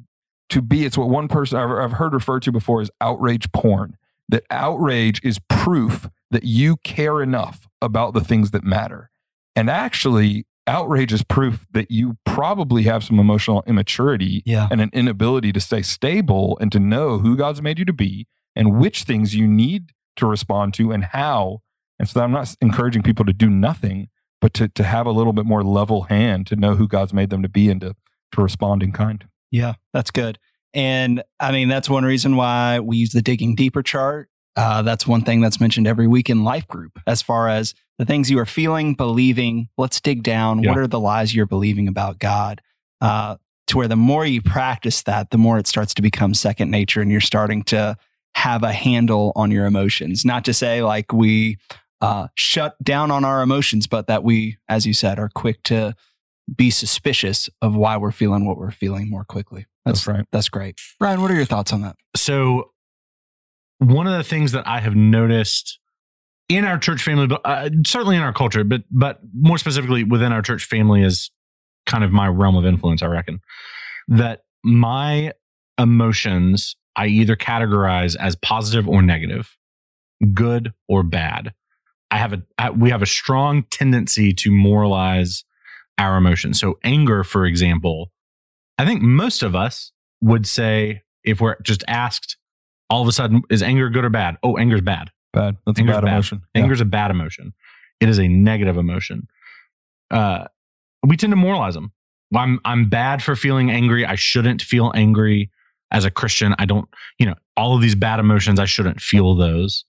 to 0.49 0.61
be. 0.61 0.85
It's 0.85 0.97
what 0.97 1.09
one 1.09 1.27
person 1.27 1.57
I've, 1.57 1.69
I've 1.69 1.97
heard 1.97 2.13
referred 2.13 2.43
to 2.43 2.51
before 2.51 2.81
as 2.81 2.91
outrage 3.01 3.51
porn. 3.51 3.97
That 4.29 4.43
outrage 4.49 5.21
is 5.23 5.39
proof 5.49 6.09
that 6.31 6.43
you 6.43 6.77
care 6.77 7.21
enough 7.21 7.67
about 7.81 8.13
the 8.13 8.21
things 8.21 8.51
that 8.51 8.63
matter. 8.63 9.09
And 9.55 9.69
actually, 9.69 10.45
outrage 10.67 11.13
is 11.13 11.23
proof 11.23 11.65
that 11.71 11.89
you 11.89 12.17
probably 12.25 12.83
have 12.83 13.03
some 13.03 13.19
emotional 13.19 13.63
immaturity 13.67 14.43
Yeah. 14.45 14.67
and 14.69 14.81
an 14.81 14.89
inability 14.93 15.51
to 15.53 15.59
stay 15.59 15.81
stable 15.81 16.57
and 16.61 16.71
to 16.71 16.79
know 16.79 17.19
who 17.19 17.35
God's 17.37 17.61
made 17.61 17.79
you 17.79 17.85
to 17.85 17.93
be 17.93 18.27
and 18.55 18.77
which 18.77 19.03
things 19.03 19.35
you 19.35 19.47
need 19.47 19.91
to 20.17 20.25
respond 20.25 20.73
to 20.75 20.91
and 20.91 21.05
how. 21.05 21.61
And 21.99 22.07
so 22.09 22.21
I'm 22.21 22.31
not 22.31 22.53
encouraging 22.61 23.03
people 23.03 23.25
to 23.25 23.33
do 23.33 23.49
nothing, 23.49 24.09
but 24.41 24.53
to, 24.55 24.67
to 24.67 24.83
have 24.83 25.05
a 25.07 25.11
little 25.11 25.33
bit 25.33 25.45
more 25.45 25.63
level 25.63 26.03
hand 26.03 26.45
to 26.47 26.55
know 26.55 26.75
who 26.75 26.87
God's 26.87 27.13
made 27.13 27.29
them 27.29 27.41
to 27.43 27.49
be 27.49 27.69
and 27.69 27.81
to, 27.81 27.95
to 28.33 28.41
respond 28.41 28.83
in 28.83 28.91
kind. 28.91 29.25
Yeah, 29.51 29.75
that's 29.93 30.11
good. 30.11 30.37
And 30.73 31.23
I 31.39 31.51
mean, 31.51 31.69
that's 31.69 31.89
one 31.89 32.03
reason 32.03 32.35
why 32.35 32.79
we 32.79 32.97
use 32.97 33.11
the 33.11 33.21
digging 33.21 33.55
deeper 33.55 33.81
chart. 33.81 34.29
Uh, 34.57 34.81
that's 34.81 35.05
one 35.05 35.21
thing 35.21 35.39
that's 35.39 35.61
mentioned 35.61 35.85
every 35.85 36.07
week 36.07 36.29
in 36.29 36.43
life 36.43 36.67
group 36.67 36.99
as 37.05 37.21
far 37.21 37.47
as 37.47 37.75
the 37.99 38.05
things 38.05 38.31
you 38.31 38.39
are 38.39 38.45
feeling, 38.45 38.95
believing. 38.95 39.69
Let's 39.77 40.01
dig 40.01 40.23
down. 40.23 40.63
Yeah. 40.63 40.71
What 40.71 40.79
are 40.79 40.87
the 40.87 40.99
lies 40.99 41.35
you're 41.35 41.45
believing 41.45 41.87
about 41.87 42.17
God? 42.17 42.61
Uh, 42.99 43.37
to 43.67 43.77
where 43.77 43.87
the 43.87 43.95
more 43.95 44.25
you 44.25 44.41
practice 44.41 45.03
that, 45.03 45.29
the 45.29 45.37
more 45.37 45.59
it 45.59 45.67
starts 45.67 45.93
to 45.93 46.01
become 46.01 46.33
second 46.33 46.71
nature 46.71 47.01
and 47.01 47.11
you're 47.11 47.21
starting 47.21 47.63
to 47.63 47.97
have 48.35 48.63
a 48.63 48.71
handle 48.71 49.31
on 49.35 49.51
your 49.51 49.65
emotions. 49.65 50.25
Not 50.25 50.45
to 50.45 50.53
say 50.53 50.81
like 50.81 51.13
we 51.13 51.57
uh, 52.01 52.27
shut 52.35 52.81
down 52.83 53.11
on 53.11 53.25
our 53.25 53.41
emotions, 53.41 53.87
but 53.87 54.07
that 54.07 54.23
we, 54.23 54.57
as 54.67 54.85
you 54.85 54.93
said, 54.93 55.19
are 55.19 55.29
quick 55.29 55.61
to 55.63 55.95
be 56.55 56.69
suspicious 56.69 57.49
of 57.61 57.75
why 57.75 57.97
we're 57.97 58.11
feeling 58.11 58.45
what 58.45 58.57
we're 58.57 58.71
feeling 58.71 59.09
more 59.09 59.23
quickly. 59.23 59.65
That's 59.85 59.99
That's 59.99 60.07
right. 60.07 60.25
That's 60.31 60.49
great. 60.49 60.79
Ryan, 60.99 61.21
what 61.21 61.29
are 61.29 61.35
your 61.35 61.45
thoughts 61.45 61.73
on 61.73 61.81
that? 61.81 61.95
So 62.15 62.71
one 63.79 64.07
of 64.07 64.17
the 64.17 64.23
things 64.23 64.51
that 64.53 64.67
I 64.67 64.79
have 64.79 64.95
noticed 64.95 65.79
in 66.49 66.65
our 66.65 66.77
church 66.77 67.01
family, 67.01 67.27
but 67.27 67.41
uh, 67.43 67.69
certainly 67.85 68.15
in 68.15 68.23
our 68.23 68.33
culture, 68.33 68.63
but 68.63 68.83
but 68.89 69.19
more 69.33 69.57
specifically 69.57 70.03
within 70.03 70.31
our 70.31 70.41
church 70.41 70.65
family 70.65 71.03
is 71.03 71.31
kind 71.85 72.03
of 72.03 72.11
my 72.11 72.27
realm 72.27 72.55
of 72.55 72.65
influence. 72.65 73.01
I 73.01 73.07
reckon 73.07 73.39
that 74.07 74.41
my 74.63 75.33
emotions 75.77 76.75
I 76.95 77.07
either 77.07 77.35
categorize 77.35 78.15
as 78.19 78.35
positive 78.35 78.87
or 78.87 79.01
negative, 79.03 79.55
good 80.33 80.73
or 80.89 81.03
bad. 81.03 81.53
I 82.09 82.17
have 82.17 82.33
a 82.33 82.41
I, 82.57 82.71
we 82.71 82.89
have 82.89 83.03
a 83.03 83.07
strong 83.07 83.63
tendency 83.69 84.33
to 84.33 84.51
moralize 84.51 85.43
our 85.97 86.17
emotions. 86.17 86.59
So 86.59 86.79
anger, 86.83 87.23
for 87.23 87.45
example, 87.45 88.11
I 88.77 88.85
think 88.85 89.01
most 89.01 89.43
of 89.43 89.55
us 89.55 89.91
would 90.21 90.47
say 90.47 91.03
if 91.23 91.39
we're 91.39 91.57
just 91.61 91.83
asked 91.87 92.36
all 92.89 93.01
of 93.01 93.07
a 93.07 93.11
sudden 93.11 93.41
is 93.49 93.61
anger 93.63 93.89
good 93.89 94.05
or 94.05 94.09
bad? 94.09 94.37
Oh, 94.43 94.57
anger's 94.57 94.81
bad. 94.81 95.09
Bad. 95.33 95.57
That's 95.65 95.79
Anger's 95.79 95.97
a 95.97 96.01
bad, 96.01 96.05
bad. 96.05 96.13
emotion. 96.13 96.41
Yeah. 96.55 96.61
Anger's 96.61 96.81
a 96.81 96.85
bad 96.85 97.11
emotion. 97.11 97.53
It 97.99 98.09
is 98.09 98.19
a 98.19 98.27
negative 98.27 98.77
emotion. 98.77 99.27
Uh, 100.09 100.45
we 101.05 101.17
tend 101.17 101.31
to 101.31 101.37
moralize 101.37 101.73
them. 101.73 101.91
Well, 102.31 102.43
I'm 102.43 102.59
I'm 102.65 102.89
bad 102.89 103.21
for 103.23 103.35
feeling 103.35 103.69
angry. 103.71 104.05
I 104.05 104.15
shouldn't 104.15 104.61
feel 104.61 104.91
angry 104.95 105.51
as 105.91 106.05
a 106.05 106.11
Christian. 106.11 106.55
I 106.59 106.65
don't, 106.65 106.87
you 107.19 107.25
know, 107.25 107.35
all 107.55 107.75
of 107.75 107.81
these 107.81 107.95
bad 107.95 108.19
emotions. 108.19 108.59
I 108.59 108.65
shouldn't 108.65 109.01
feel 109.01 109.35
those, 109.35 109.85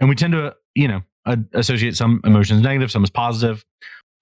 and 0.00 0.08
we 0.08 0.14
tend 0.14 0.32
to, 0.32 0.54
you 0.74 0.88
know, 0.88 1.02
uh, 1.26 1.36
associate 1.54 1.96
some 1.96 2.20
emotions 2.24 2.62
negative, 2.62 2.90
some 2.90 3.02
as 3.04 3.10
positive. 3.10 3.64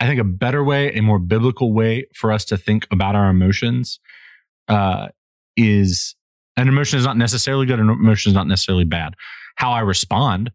I 0.01 0.07
think 0.07 0.21
a 0.21 0.25
better 0.25 0.65
way, 0.65 0.93
a 0.95 1.03
more 1.03 1.19
biblical 1.19 1.73
way 1.73 2.07
for 2.15 2.33
us 2.33 2.45
to 2.47 2.57
think 2.57 2.87
about 2.91 3.15
our 3.15 3.29
emotions, 3.29 4.01
uh, 4.69 5.09
is 5.57 6.15
an 6.61 6.69
emotion 6.69 6.99
is 6.99 7.05
not 7.05 7.17
necessarily 7.17 7.67
good. 7.67 7.81
An 7.81 7.89
emotion 7.89 8.31
is 8.31 8.35
not 8.35 8.47
necessarily 8.47 8.85
bad. 8.85 9.15
How 9.57 9.73
I 9.73 9.81
respond 9.81 10.51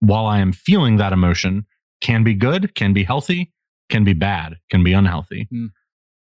while 0.00 0.26
I 0.26 0.40
am 0.40 0.52
feeling 0.52 0.96
that 0.96 1.12
emotion 1.12 1.66
can 2.00 2.24
be 2.24 2.34
good, 2.34 2.74
can 2.74 2.92
be 2.92 3.04
healthy, 3.04 3.52
can 3.90 4.04
be 4.04 4.12
bad, 4.12 4.56
can 4.70 4.82
be 4.82 4.92
unhealthy. 4.92 5.48
Mm. 5.52 5.70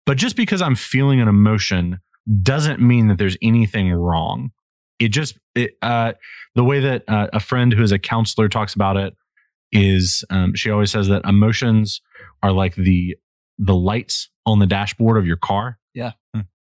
But 0.04 0.16
just 0.16 0.36
because 0.36 0.62
I'm 0.62 0.74
feeling 0.74 1.20
an 1.20 1.28
emotion 1.28 2.00
doesn't 2.42 2.80
mean 2.80 3.08
that 3.08 3.18
there's 3.18 3.36
anything 3.42 3.92
wrong. 3.92 4.50
It 4.98 5.08
just, 5.08 5.38
it, 5.54 5.76
uh, 5.80 6.14
the 6.54 6.64
way 6.64 6.80
that 6.80 7.04
uh, 7.08 7.28
a 7.32 7.40
friend 7.40 7.72
who 7.72 7.82
is 7.82 7.92
a 7.92 7.98
counselor 7.98 8.48
talks 8.48 8.74
about 8.74 8.96
it 8.96 9.14
is 9.70 10.24
um, 10.30 10.54
she 10.54 10.70
always 10.70 10.90
says 10.90 11.08
that 11.08 11.24
emotions 11.24 12.00
are 12.42 12.52
like 12.52 12.74
the 12.74 13.16
the 13.58 13.74
lights 13.74 14.30
on 14.46 14.60
the 14.60 14.66
dashboard 14.66 15.18
of 15.18 15.26
your 15.26 15.36
car. 15.36 15.78
Yeah. 15.94 16.12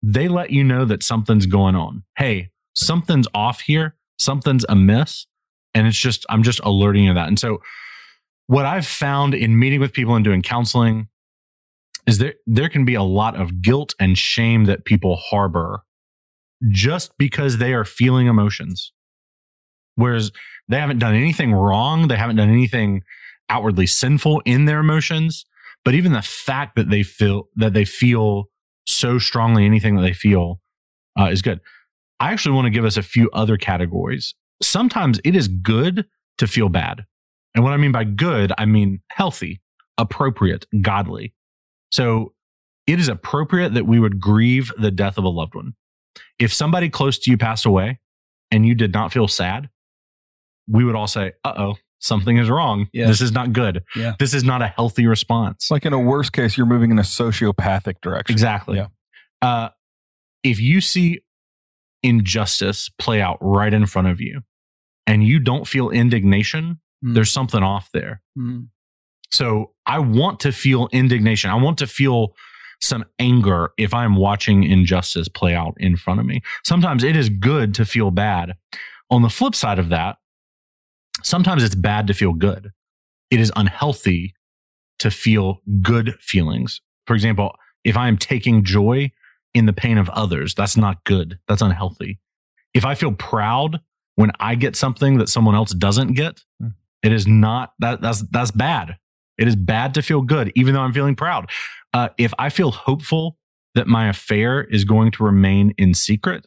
They 0.03 0.27
let 0.27 0.51
you 0.51 0.63
know 0.63 0.85
that 0.85 1.01
something's 1.01 1.45
going 1.45 1.75
on. 1.75 2.03
Hey, 2.17 2.51
something's 2.75 3.27
off 3.33 3.61
here, 3.61 3.95
something's 4.19 4.65
amiss. 4.67 5.25
And 5.73 5.87
it's 5.87 5.97
just, 5.97 6.25
I'm 6.29 6.43
just 6.43 6.59
alerting 6.59 7.05
you 7.05 7.11
to 7.11 7.15
that. 7.15 7.29
And 7.29 7.39
so 7.39 7.59
what 8.47 8.65
I've 8.65 8.85
found 8.85 9.33
in 9.33 9.57
meeting 9.57 9.79
with 9.79 9.93
people 9.93 10.15
and 10.15 10.23
doing 10.23 10.41
counseling 10.41 11.07
is 12.05 12.17
there 12.17 12.33
there 12.45 12.69
can 12.69 12.85
be 12.85 12.95
a 12.95 13.03
lot 13.03 13.39
of 13.39 13.61
guilt 13.61 13.93
and 13.99 14.17
shame 14.17 14.65
that 14.65 14.85
people 14.85 15.15
harbor 15.15 15.83
just 16.69 17.17
because 17.17 17.57
they 17.57 17.73
are 17.73 17.85
feeling 17.85 18.27
emotions. 18.27 18.91
Whereas 19.95 20.31
they 20.67 20.79
haven't 20.79 20.99
done 20.99 21.15
anything 21.15 21.53
wrong, 21.53 22.07
they 22.07 22.15
haven't 22.15 22.35
done 22.35 22.49
anything 22.49 23.03
outwardly 23.49 23.87
sinful 23.87 24.41
in 24.45 24.65
their 24.65 24.79
emotions, 24.79 25.45
but 25.85 25.93
even 25.93 26.13
the 26.13 26.21
fact 26.21 26.75
that 26.75 26.89
they 26.89 27.03
feel 27.03 27.47
that 27.55 27.73
they 27.73 27.85
feel 27.85 28.49
so 28.85 29.17
strongly 29.19 29.65
anything 29.65 29.95
that 29.95 30.01
they 30.01 30.13
feel 30.13 30.59
uh, 31.19 31.25
is 31.25 31.41
good. 31.41 31.59
I 32.19 32.31
actually 32.31 32.55
want 32.55 32.65
to 32.65 32.71
give 32.71 32.85
us 32.85 32.97
a 32.97 33.03
few 33.03 33.29
other 33.33 33.57
categories. 33.57 34.33
Sometimes 34.61 35.19
it 35.23 35.35
is 35.35 35.47
good 35.47 36.05
to 36.37 36.47
feel 36.47 36.69
bad. 36.69 37.05
And 37.55 37.63
what 37.63 37.73
I 37.73 37.77
mean 37.77 37.91
by 37.91 38.03
good, 38.03 38.51
I 38.57 38.65
mean 38.65 39.01
healthy, 39.09 39.61
appropriate, 39.97 40.65
godly. 40.81 41.33
So 41.91 42.33
it 42.87 42.99
is 42.99 43.07
appropriate 43.07 43.73
that 43.73 43.85
we 43.85 43.99
would 43.99 44.19
grieve 44.19 44.71
the 44.77 44.91
death 44.91 45.17
of 45.17 45.23
a 45.23 45.29
loved 45.29 45.55
one. 45.55 45.73
If 46.39 46.53
somebody 46.53 46.89
close 46.89 47.19
to 47.19 47.31
you 47.31 47.37
passed 47.37 47.65
away 47.65 47.99
and 48.51 48.65
you 48.65 48.75
did 48.75 48.93
not 48.93 49.13
feel 49.13 49.27
sad, 49.27 49.69
we 50.67 50.83
would 50.83 50.95
all 50.95 51.07
say, 51.07 51.33
uh 51.43 51.53
oh, 51.57 51.75
something 52.03 52.37
is 52.37 52.49
wrong. 52.49 52.87
Yeah. 52.93 53.07
This 53.07 53.21
is 53.21 53.31
not 53.31 53.53
good. 53.53 53.83
Yeah. 53.95 54.13
This 54.19 54.33
is 54.33 54.43
not 54.43 54.61
a 54.61 54.67
healthy 54.67 55.07
response. 55.07 55.71
Like 55.71 55.85
in 55.85 55.93
a 55.93 55.99
worst 55.99 56.33
case, 56.33 56.57
you're 56.57 56.65
moving 56.67 56.91
in 56.91 56.99
a 56.99 57.03
sociopathic 57.03 57.95
direction. 58.01 58.33
Exactly. 58.33 58.77
Yeah. 58.77 58.87
Uh, 59.41 59.69
if 60.43 60.59
you 60.59 60.81
see 60.81 61.21
injustice 62.03 62.89
play 62.99 63.21
out 63.21 63.37
right 63.41 63.73
in 63.73 63.85
front 63.85 64.07
of 64.09 64.19
you 64.19 64.41
and 65.07 65.25
you 65.25 65.39
don't 65.39 65.67
feel 65.67 65.89
indignation, 65.89 66.79
Mm. 67.03 67.15
there's 67.15 67.31
something 67.31 67.61
off 67.63 67.89
there. 67.93 68.21
Mm. 68.37 68.67
So 69.29 69.71
I 69.85 69.99
want 69.99 70.39
to 70.41 70.51
feel 70.53 70.87
indignation. 70.93 71.49
I 71.49 71.55
want 71.55 71.77
to 71.79 71.87
feel 71.87 72.33
some 72.79 73.03
anger 73.19 73.71
if 73.77 73.93
I'm 73.93 74.15
watching 74.15 74.63
injustice 74.63 75.27
play 75.27 75.53
out 75.53 75.73
in 75.77 75.97
front 75.97 76.19
of 76.21 76.25
me. 76.25 76.41
Sometimes 76.63 77.03
it 77.03 77.15
is 77.17 77.27
good 77.29 77.73
to 77.75 77.85
feel 77.85 78.09
bad. 78.11 78.53
On 79.09 79.21
the 79.21 79.29
flip 79.29 79.53
side 79.55 79.79
of 79.79 79.89
that, 79.89 80.15
sometimes 81.21 81.63
it's 81.63 81.75
bad 81.75 82.07
to 82.07 82.13
feel 82.13 82.33
good. 82.33 82.71
It 83.29 83.39
is 83.39 83.51
unhealthy 83.55 84.33
to 84.99 85.11
feel 85.11 85.61
good 85.81 86.15
feelings. 86.19 86.81
For 87.07 87.13
example, 87.13 87.55
if 87.83 87.97
I 87.97 88.07
am 88.07 88.17
taking 88.17 88.63
joy 88.63 89.11
in 89.53 89.65
the 89.65 89.73
pain 89.73 89.97
of 89.97 90.09
others, 90.09 90.55
that's 90.55 90.77
not 90.77 91.03
good. 91.03 91.39
That's 91.47 91.61
unhealthy. 91.61 92.19
If 92.73 92.85
I 92.85 92.95
feel 92.95 93.11
proud 93.11 93.79
when 94.15 94.31
I 94.39 94.55
get 94.55 94.75
something 94.75 95.17
that 95.17 95.29
someone 95.29 95.55
else 95.55 95.73
doesn't 95.73 96.13
get, 96.13 96.41
Hmm. 96.61 96.69
it 97.03 97.11
is 97.11 97.27
not 97.27 97.73
that 97.79 98.01
that's 98.01 98.21
that's 98.31 98.51
bad. 98.51 98.97
It 99.37 99.47
is 99.47 99.55
bad 99.55 99.95
to 99.95 100.01
feel 100.01 100.21
good, 100.21 100.51
even 100.55 100.73
though 100.73 100.81
I'm 100.81 100.93
feeling 100.93 101.15
proud. 101.15 101.49
Uh, 101.93 102.09
if 102.17 102.33
I 102.37 102.49
feel 102.49 102.71
hopeful 102.71 103.37
that 103.75 103.87
my 103.87 104.07
affair 104.07 104.63
is 104.63 104.85
going 104.85 105.11
to 105.13 105.23
remain 105.23 105.73
in 105.77 105.93
secret, 105.95 106.45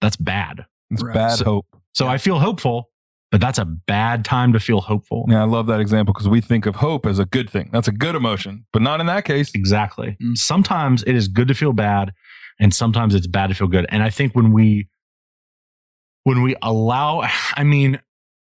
that's 0.00 0.16
bad. 0.16 0.64
It's 0.90 1.02
Right. 1.02 1.14
bad 1.14 1.32
So- 1.36 1.44
hope. 1.44 1.66
So 1.92 2.08
I 2.08 2.18
feel 2.18 2.40
hopeful, 2.40 2.90
but 3.34 3.40
that's 3.40 3.58
a 3.58 3.64
bad 3.64 4.24
time 4.24 4.52
to 4.52 4.60
feel 4.60 4.80
hopeful. 4.80 5.26
Yeah, 5.28 5.42
I 5.42 5.44
love 5.44 5.66
that 5.66 5.80
example 5.80 6.14
because 6.14 6.28
we 6.28 6.40
think 6.40 6.66
of 6.66 6.76
hope 6.76 7.04
as 7.04 7.18
a 7.18 7.24
good 7.24 7.50
thing. 7.50 7.68
That's 7.72 7.88
a 7.88 7.92
good 7.92 8.14
emotion, 8.14 8.64
but 8.72 8.80
not 8.80 9.00
in 9.00 9.06
that 9.06 9.24
case. 9.24 9.50
Exactly. 9.56 10.16
Mm. 10.22 10.38
Sometimes 10.38 11.02
it 11.02 11.16
is 11.16 11.26
good 11.26 11.48
to 11.48 11.54
feel 11.54 11.72
bad, 11.72 12.12
and 12.60 12.72
sometimes 12.72 13.12
it's 13.12 13.26
bad 13.26 13.48
to 13.48 13.54
feel 13.56 13.66
good. 13.66 13.86
And 13.88 14.04
I 14.04 14.10
think 14.10 14.36
when 14.36 14.52
we 14.52 14.88
when 16.22 16.42
we 16.42 16.54
allow, 16.62 17.28
I 17.56 17.64
mean, 17.64 18.00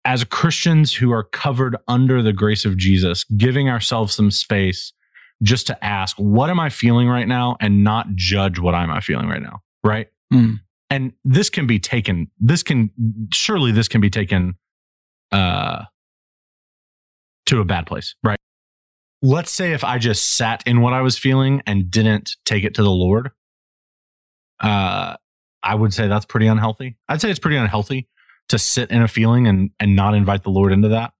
as 0.03 0.23
Christians 0.23 0.95
who 0.95 1.11
are 1.11 1.25
covered 1.25 1.77
under 1.87 2.23
the 2.23 2.33
grace 2.33 2.65
of 2.65 2.75
Jesus, 2.75 3.23
giving 3.25 3.69
ourselves 3.69 4.15
some 4.15 4.31
space 4.31 4.93
just 5.43 5.67
to 5.67 5.85
ask, 5.85 6.17
what 6.17 6.49
am 6.49 6.59
I 6.59 6.69
feeling 6.69 7.07
right 7.07 7.27
now, 7.27 7.55
and 7.61 7.83
not 7.83 8.15
judge 8.15 8.57
what 8.57 8.73
I 8.73 8.81
am 8.81 8.89
I 8.89 9.01
feeling 9.01 9.27
right 9.27 9.43
now, 9.43 9.61
right? 9.83 10.07
Mm. 10.33 10.59
And 10.89 11.13
this 11.23 11.51
can 11.51 11.67
be 11.67 11.77
taken. 11.77 12.31
This 12.39 12.63
can 12.63 12.89
surely 13.31 13.71
this 13.71 13.87
can 13.87 14.01
be 14.01 14.09
taken 14.09 14.55
uh, 15.31 15.83
to 17.47 17.59
a 17.59 17.65
bad 17.65 17.85
place, 17.85 18.15
right? 18.23 18.39
let's 19.21 19.51
say 19.51 19.73
if 19.73 19.83
I 19.83 19.97
just 19.97 20.35
sat 20.35 20.63
in 20.65 20.81
what 20.81 20.93
I 20.93 21.01
was 21.01 21.17
feeling 21.17 21.61
and 21.65 21.91
didn't 21.91 22.35
take 22.45 22.63
it 22.63 22.75
to 22.75 22.83
the 22.83 22.91
Lord, 22.91 23.31
uh, 24.59 25.15
I 25.63 25.75
would 25.75 25.93
say 25.93 26.07
that's 26.07 26.25
pretty 26.25 26.47
unhealthy. 26.47 26.97
I'd 27.07 27.21
say 27.21 27.29
it's 27.29 27.39
pretty 27.39 27.57
unhealthy 27.57 28.07
to 28.49 28.57
sit 28.57 28.89
in 28.91 29.01
a 29.01 29.07
feeling 29.07 29.47
and 29.47 29.69
and 29.79 29.95
not 29.95 30.15
invite 30.15 30.43
the 30.43 30.49
Lord 30.49 30.71
into 30.71 30.89
that. 30.89 31.13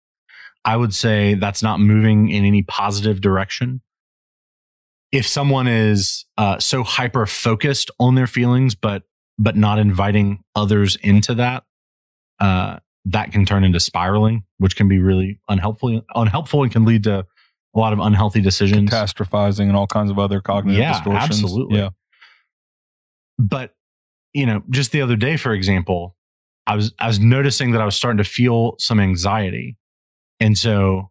I 0.65 0.77
would 0.77 0.93
say 0.93 1.35
that's 1.35 1.63
not 1.63 1.79
moving 1.79 2.29
in 2.29 2.45
any 2.45 2.63
positive 2.63 3.21
direction. 3.21 3.81
If 5.11 5.27
someone 5.27 5.67
is 5.67 6.25
uh, 6.37 6.59
so 6.59 6.83
hyper 6.83 7.25
focused 7.25 7.91
on 7.99 8.15
their 8.15 8.27
feelings, 8.27 8.75
but 8.75 9.03
but 9.37 9.55
not 9.55 9.79
inviting 9.79 10.43
others 10.55 10.97
into 10.97 11.35
that, 11.35 11.63
uh, 12.39 12.77
that 13.05 13.31
can 13.31 13.45
turn 13.45 13.63
into 13.63 13.79
spiraling, 13.79 14.43
which 14.57 14.75
can 14.75 14.87
be 14.87 14.99
really 14.99 15.39
unhelpful. 15.49 16.01
Unhelpful 16.15 16.63
and 16.63 16.71
can 16.71 16.85
lead 16.85 17.03
to 17.05 17.25
a 17.75 17.79
lot 17.79 17.93
of 17.93 17.99
unhealthy 17.99 18.41
decisions. 18.41 18.89
Catastrophizing 18.89 19.61
and 19.67 19.75
all 19.75 19.87
kinds 19.87 20.11
of 20.11 20.19
other 20.19 20.41
cognitive 20.41 20.79
Yeah, 20.79 20.93
distortions. 20.93 21.41
absolutely. 21.43 21.79
Yeah. 21.79 21.89
But 23.39 23.73
you 24.33 24.45
know, 24.45 24.63
just 24.69 24.91
the 24.91 25.01
other 25.01 25.15
day, 25.15 25.35
for 25.37 25.53
example, 25.53 26.15
I 26.67 26.75
was 26.75 26.93
I 26.99 27.07
was 27.07 27.19
noticing 27.19 27.71
that 27.71 27.81
I 27.81 27.85
was 27.85 27.95
starting 27.95 28.17
to 28.19 28.23
feel 28.23 28.75
some 28.77 28.99
anxiety, 28.99 29.77
and 30.39 30.57
so 30.57 31.09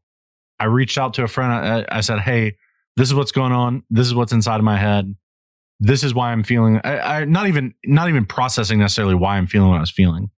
I 0.59 0.66
reached 0.66 0.97
out 0.97 1.14
to 1.14 1.25
a 1.25 1.28
friend. 1.28 1.52
I, 1.52 1.85
I 1.99 2.00
said, 2.02 2.20
"Hey, 2.20 2.56
this 2.97 3.09
is 3.09 3.14
what's 3.14 3.32
going 3.32 3.52
on. 3.52 3.82
This 3.90 4.06
is 4.06 4.14
what's 4.14 4.32
inside 4.32 4.56
of 4.56 4.64
my 4.64 4.76
head. 4.78 5.14
This 5.80 6.04
is 6.04 6.14
why 6.14 6.30
I'm 6.32 6.44
feeling. 6.44 6.80
I, 6.85 6.99
I 7.20 7.25
not 7.25 7.47
even 7.49 7.75
not 7.85 8.09
even 8.09 8.25
processing 8.26 8.78
necessarily 8.78 9.14
why 9.14 9.37
I'm 9.37 9.47
feeling 9.47 9.68
what 9.70 9.78
I 9.78 9.80
was 9.80 9.90
feeling, 9.90 10.30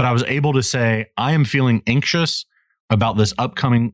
but 0.00 0.06
I 0.06 0.12
was 0.12 0.22
able 0.22 0.54
to 0.54 0.62
say 0.62 1.08
I 1.18 1.32
am 1.32 1.44
feeling 1.44 1.82
anxious 1.86 2.46
about 2.88 3.18
this 3.18 3.34
upcoming 3.36 3.92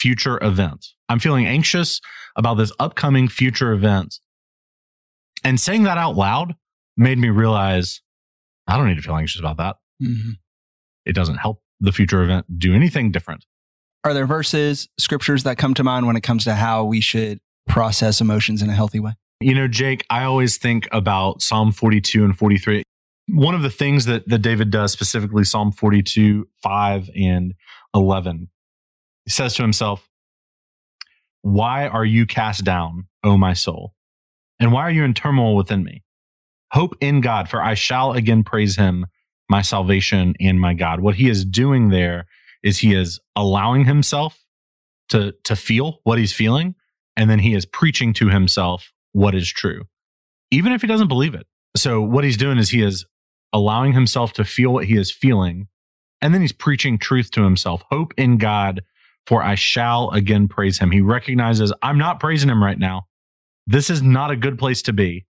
future 0.00 0.42
event. 0.42 0.86
I'm 1.10 1.18
feeling 1.18 1.44
anxious 1.44 2.00
about 2.36 2.54
this 2.54 2.72
upcoming 2.80 3.28
future 3.28 3.72
event. 3.72 4.18
And 5.44 5.60
saying 5.60 5.82
that 5.82 5.98
out 5.98 6.16
loud 6.16 6.56
made 6.96 7.18
me 7.18 7.28
realize 7.28 8.00
I 8.66 8.78
don't 8.78 8.88
need 8.88 8.94
to 8.94 9.02
feel 9.02 9.16
anxious 9.16 9.38
about 9.38 9.58
that. 9.58 9.76
Mhm. 10.02 10.38
It 11.04 11.12
doesn't 11.12 11.36
help 11.36 11.62
the 11.80 11.92
future 11.92 12.22
event 12.22 12.58
do 12.58 12.74
anything 12.74 13.12
different. 13.12 13.44
Are 14.04 14.14
there 14.14 14.26
verses, 14.26 14.88
scriptures 14.98 15.42
that 15.42 15.58
come 15.58 15.74
to 15.74 15.84
mind 15.84 16.06
when 16.06 16.16
it 16.16 16.22
comes 16.22 16.44
to 16.44 16.54
how 16.54 16.84
we 16.84 17.02
should 17.02 17.40
process 17.68 18.22
emotions 18.22 18.62
in 18.62 18.70
a 18.70 18.74
healthy 18.74 19.00
way? 19.00 19.16
You 19.40 19.54
know, 19.54 19.68
Jake, 19.68 20.06
I 20.08 20.24
always 20.24 20.56
think 20.56 20.88
about 20.90 21.42
Psalm 21.42 21.72
42 21.72 22.24
and 22.24 22.34
43. 22.38 22.84
One 23.28 23.54
of 23.54 23.62
the 23.62 23.70
things 23.70 24.06
that, 24.06 24.28
that 24.28 24.38
David 24.38 24.70
does, 24.70 24.92
specifically 24.92 25.44
Psalm 25.44 25.72
42, 25.72 26.48
5 26.62 27.10
and 27.14 27.54
11, 27.94 28.48
he 29.24 29.30
says 29.30 29.54
to 29.54 29.62
himself, 29.62 30.08
Why 31.42 31.86
are 31.86 32.04
you 32.04 32.26
cast 32.26 32.64
down, 32.64 33.06
O 33.22 33.36
my 33.36 33.52
soul? 33.52 33.94
And 34.60 34.72
why 34.72 34.82
are 34.82 34.90
you 34.90 35.04
in 35.04 35.14
turmoil 35.14 35.56
within 35.56 35.84
me? 35.84 36.02
Hope 36.72 36.96
in 37.00 37.20
God, 37.20 37.48
for 37.48 37.62
I 37.62 37.74
shall 37.74 38.12
again 38.12 38.44
praise 38.44 38.76
him, 38.76 39.06
my 39.48 39.62
salvation 39.62 40.34
and 40.40 40.60
my 40.60 40.74
God. 40.74 41.00
What 41.00 41.14
he 41.14 41.28
is 41.28 41.44
doing 41.44 41.88
there 41.88 42.26
is 42.62 42.78
he 42.78 42.94
is 42.94 43.20
allowing 43.36 43.84
himself 43.84 44.44
to, 45.10 45.34
to 45.44 45.56
feel 45.56 46.00
what 46.04 46.18
he's 46.18 46.32
feeling, 46.32 46.74
and 47.16 47.30
then 47.30 47.38
he 47.38 47.54
is 47.54 47.64
preaching 47.64 48.12
to 48.14 48.28
himself 48.28 48.92
what 49.12 49.34
is 49.34 49.50
true, 49.50 49.84
even 50.50 50.72
if 50.72 50.82
he 50.82 50.86
doesn't 50.86 51.08
believe 51.08 51.34
it. 51.34 51.46
So, 51.76 52.00
what 52.00 52.24
he's 52.24 52.36
doing 52.36 52.58
is 52.58 52.70
he 52.70 52.82
is 52.82 53.06
allowing 53.52 53.92
himself 53.92 54.32
to 54.34 54.44
feel 54.44 54.72
what 54.72 54.84
he 54.86 54.96
is 54.96 55.10
feeling, 55.10 55.68
and 56.20 56.34
then 56.34 56.40
he's 56.40 56.52
preaching 56.52 56.98
truth 56.98 57.30
to 57.32 57.42
himself. 57.42 57.82
Hope 57.90 58.12
in 58.16 58.38
God, 58.38 58.82
for 59.26 59.42
I 59.42 59.54
shall 59.54 60.10
again 60.10 60.48
praise 60.48 60.78
him. 60.78 60.90
He 60.90 61.00
recognizes, 61.00 61.72
I'm 61.82 61.98
not 61.98 62.20
praising 62.20 62.50
him 62.50 62.62
right 62.62 62.78
now. 62.78 63.06
This 63.66 63.90
is 63.90 64.02
not 64.02 64.30
a 64.30 64.36
good 64.36 64.58
place 64.58 64.82
to 64.82 64.92
be. 64.92 65.26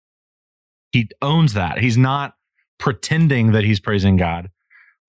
He 0.91 1.09
owns 1.21 1.53
that. 1.53 1.79
He's 1.79 1.97
not 1.97 2.35
pretending 2.79 3.51
that 3.51 3.63
he's 3.63 3.79
praising 3.79 4.15
God, 4.17 4.49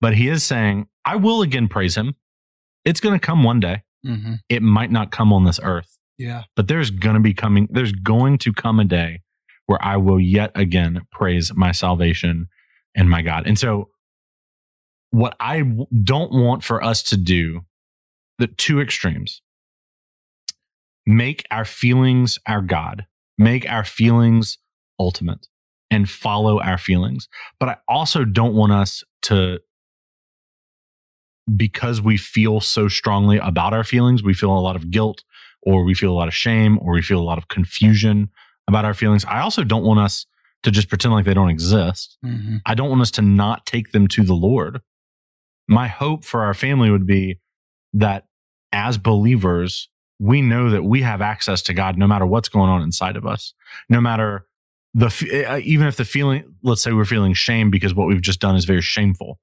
but 0.01 0.15
he 0.15 0.27
is 0.27 0.43
saying, 0.43 0.87
I 1.05 1.15
will 1.15 1.41
again 1.41 1.67
praise 1.67 1.95
him. 1.95 2.15
It's 2.85 2.99
going 2.99 3.17
to 3.19 3.25
come 3.25 3.43
one 3.43 3.59
day. 3.59 3.83
Mm-hmm. 4.05 4.35
It 4.49 4.61
might 4.63 4.91
not 4.91 5.11
come 5.11 5.31
on 5.33 5.43
this 5.43 5.59
earth 5.61 5.97
Yeah. 6.17 6.43
but 6.55 6.67
there's 6.69 6.89
going 6.89 7.15
to 7.15 7.19
be 7.21 7.33
coming 7.33 7.67
there's 7.69 7.91
going 7.91 8.37
to 8.39 8.53
come 8.53 8.79
a 8.79 8.85
day 8.85 9.23
where 9.65 9.83
i 9.83 9.97
will 9.97 10.21
yet 10.21 10.51
again 10.55 11.01
praise 11.11 11.53
my 11.53 11.73
salvation 11.73 12.47
and 12.95 13.09
my 13.09 13.21
god. 13.21 13.47
And 13.47 13.57
so 13.57 13.89
what 15.11 15.35
i 15.39 15.63
don't 16.03 16.31
want 16.31 16.63
for 16.63 16.83
us 16.83 17.01
to 17.01 17.17
do 17.17 17.61
the 18.37 18.47
two 18.47 18.79
extremes. 18.79 19.41
Make 21.05 21.45
our 21.51 21.65
feelings 21.65 22.37
our 22.47 22.61
god. 22.61 23.05
Make 23.37 23.69
our 23.69 23.83
feelings 23.83 24.57
ultimate 24.99 25.47
and 25.91 26.09
follow 26.09 26.61
our 26.61 26.77
feelings. 26.77 27.27
But 27.59 27.69
i 27.69 27.77
also 27.87 28.23
don't 28.25 28.53
want 28.53 28.71
us 28.71 29.03
to 29.23 29.59
because 31.57 31.99
we 31.99 32.15
feel 32.15 32.61
so 32.61 32.87
strongly 32.87 33.39
about 33.39 33.73
our 33.73 33.83
feelings 33.83 34.21
we 34.21 34.35
feel 34.35 34.55
a 34.55 34.59
lot 34.59 34.75
of 34.75 34.91
guilt 34.91 35.23
or 35.63 35.83
we 35.83 35.95
feel 35.95 36.11
a 36.11 36.13
lot 36.13 36.27
of 36.27 36.33
shame 36.33 36.77
or 36.81 36.93
we 36.93 37.01
feel 37.01 37.19
a 37.19 37.23
lot 37.23 37.37
of 37.39 37.47
confusion 37.47 38.29
about 38.67 38.85
our 38.85 38.93
feelings. 38.93 39.25
I 39.25 39.41
also 39.41 39.63
don't 39.63 39.83
want 39.83 39.99
us 39.99 40.25
to 40.63 40.71
just 40.71 40.89
pretend 40.89 41.13
like 41.13 41.25
they 41.25 41.33
don't 41.33 41.49
exist. 41.49 42.17
Mm-hmm. 42.25 42.57
I 42.65 42.75
don't 42.75 42.89
want 42.89 43.01
us 43.01 43.11
to 43.11 43.21
not 43.21 43.65
take 43.65 43.91
them 43.91 44.07
to 44.09 44.23
the 44.23 44.33
Lord. 44.33 44.81
My 45.67 45.87
hope 45.87 46.25
for 46.25 46.43
our 46.43 46.53
family 46.53 46.89
would 46.89 47.05
be 47.05 47.39
that 47.93 48.25
as 48.71 48.97
believers, 48.97 49.89
we 50.19 50.41
know 50.41 50.69
that 50.69 50.83
we 50.83 51.01
have 51.01 51.21
access 51.21 51.61
to 51.63 51.73
God 51.73 51.97
no 51.97 52.07
matter 52.07 52.25
what's 52.25 52.49
going 52.49 52.69
on 52.69 52.81
inside 52.81 53.15
of 53.15 53.25
us. 53.25 53.53
No 53.87 54.01
matter 54.01 54.45
the 54.93 55.45
uh, 55.47 55.59
even 55.63 55.87
if 55.87 55.97
the 55.97 56.05
feeling 56.05 56.43
let's 56.63 56.81
say 56.81 56.91
we're 56.91 57.05
feeling 57.05 57.33
shame 57.33 57.69
because 57.69 57.93
what 57.93 58.07
we've 58.07 58.21
just 58.21 58.39
done 58.39 58.55
is 58.55 58.65
very 58.65 58.81
shameful. 58.81 59.39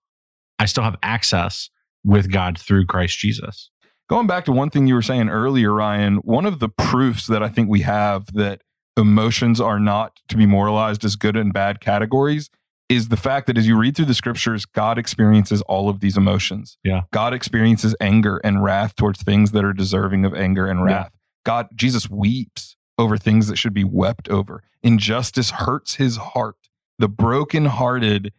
I 0.58 0.66
still 0.66 0.82
have 0.82 0.96
access 1.02 1.70
with 2.04 2.30
God 2.30 2.58
through 2.58 2.86
Christ 2.86 3.18
Jesus. 3.18 3.70
Going 4.08 4.26
back 4.26 4.44
to 4.44 4.52
one 4.52 4.70
thing 4.70 4.86
you 4.86 4.94
were 4.94 5.02
saying 5.02 5.28
earlier, 5.28 5.72
Ryan, 5.72 6.16
one 6.18 6.46
of 6.46 6.60
the 6.60 6.68
proofs 6.68 7.26
that 7.26 7.42
I 7.42 7.48
think 7.48 7.68
we 7.68 7.80
have 7.80 8.32
that 8.34 8.62
emotions 8.96 9.60
are 9.60 9.78
not 9.78 10.20
to 10.28 10.36
be 10.36 10.46
moralized 10.46 11.04
as 11.04 11.16
good 11.16 11.36
and 11.36 11.52
bad 11.52 11.80
categories 11.80 12.50
is 12.88 13.08
the 13.08 13.16
fact 13.16 13.46
that 13.48 13.58
as 13.58 13.66
you 13.66 13.76
read 13.76 13.96
through 13.96 14.04
the 14.04 14.14
scriptures, 14.14 14.64
God 14.64 14.96
experiences 14.96 15.60
all 15.62 15.88
of 15.88 15.98
these 16.00 16.16
emotions. 16.16 16.78
Yeah. 16.84 17.02
God 17.12 17.34
experiences 17.34 17.96
anger 18.00 18.40
and 18.44 18.62
wrath 18.62 18.94
towards 18.94 19.22
things 19.22 19.50
that 19.52 19.64
are 19.64 19.72
deserving 19.72 20.24
of 20.24 20.34
anger 20.34 20.66
and 20.68 20.78
Yeah. 20.80 20.84
wrath. 20.86 21.12
God, 21.44 21.68
Jesus 21.74 22.08
weeps 22.08 22.76
over 22.96 23.18
things 23.18 23.48
that 23.48 23.56
should 23.56 23.74
be 23.74 23.84
wept 23.84 24.28
over. 24.28 24.62
Injustice 24.82 25.50
hurts 25.50 25.96
his 25.96 26.16
heart. 26.16 26.56
The 26.98 27.08
brokenhearted 27.08 28.32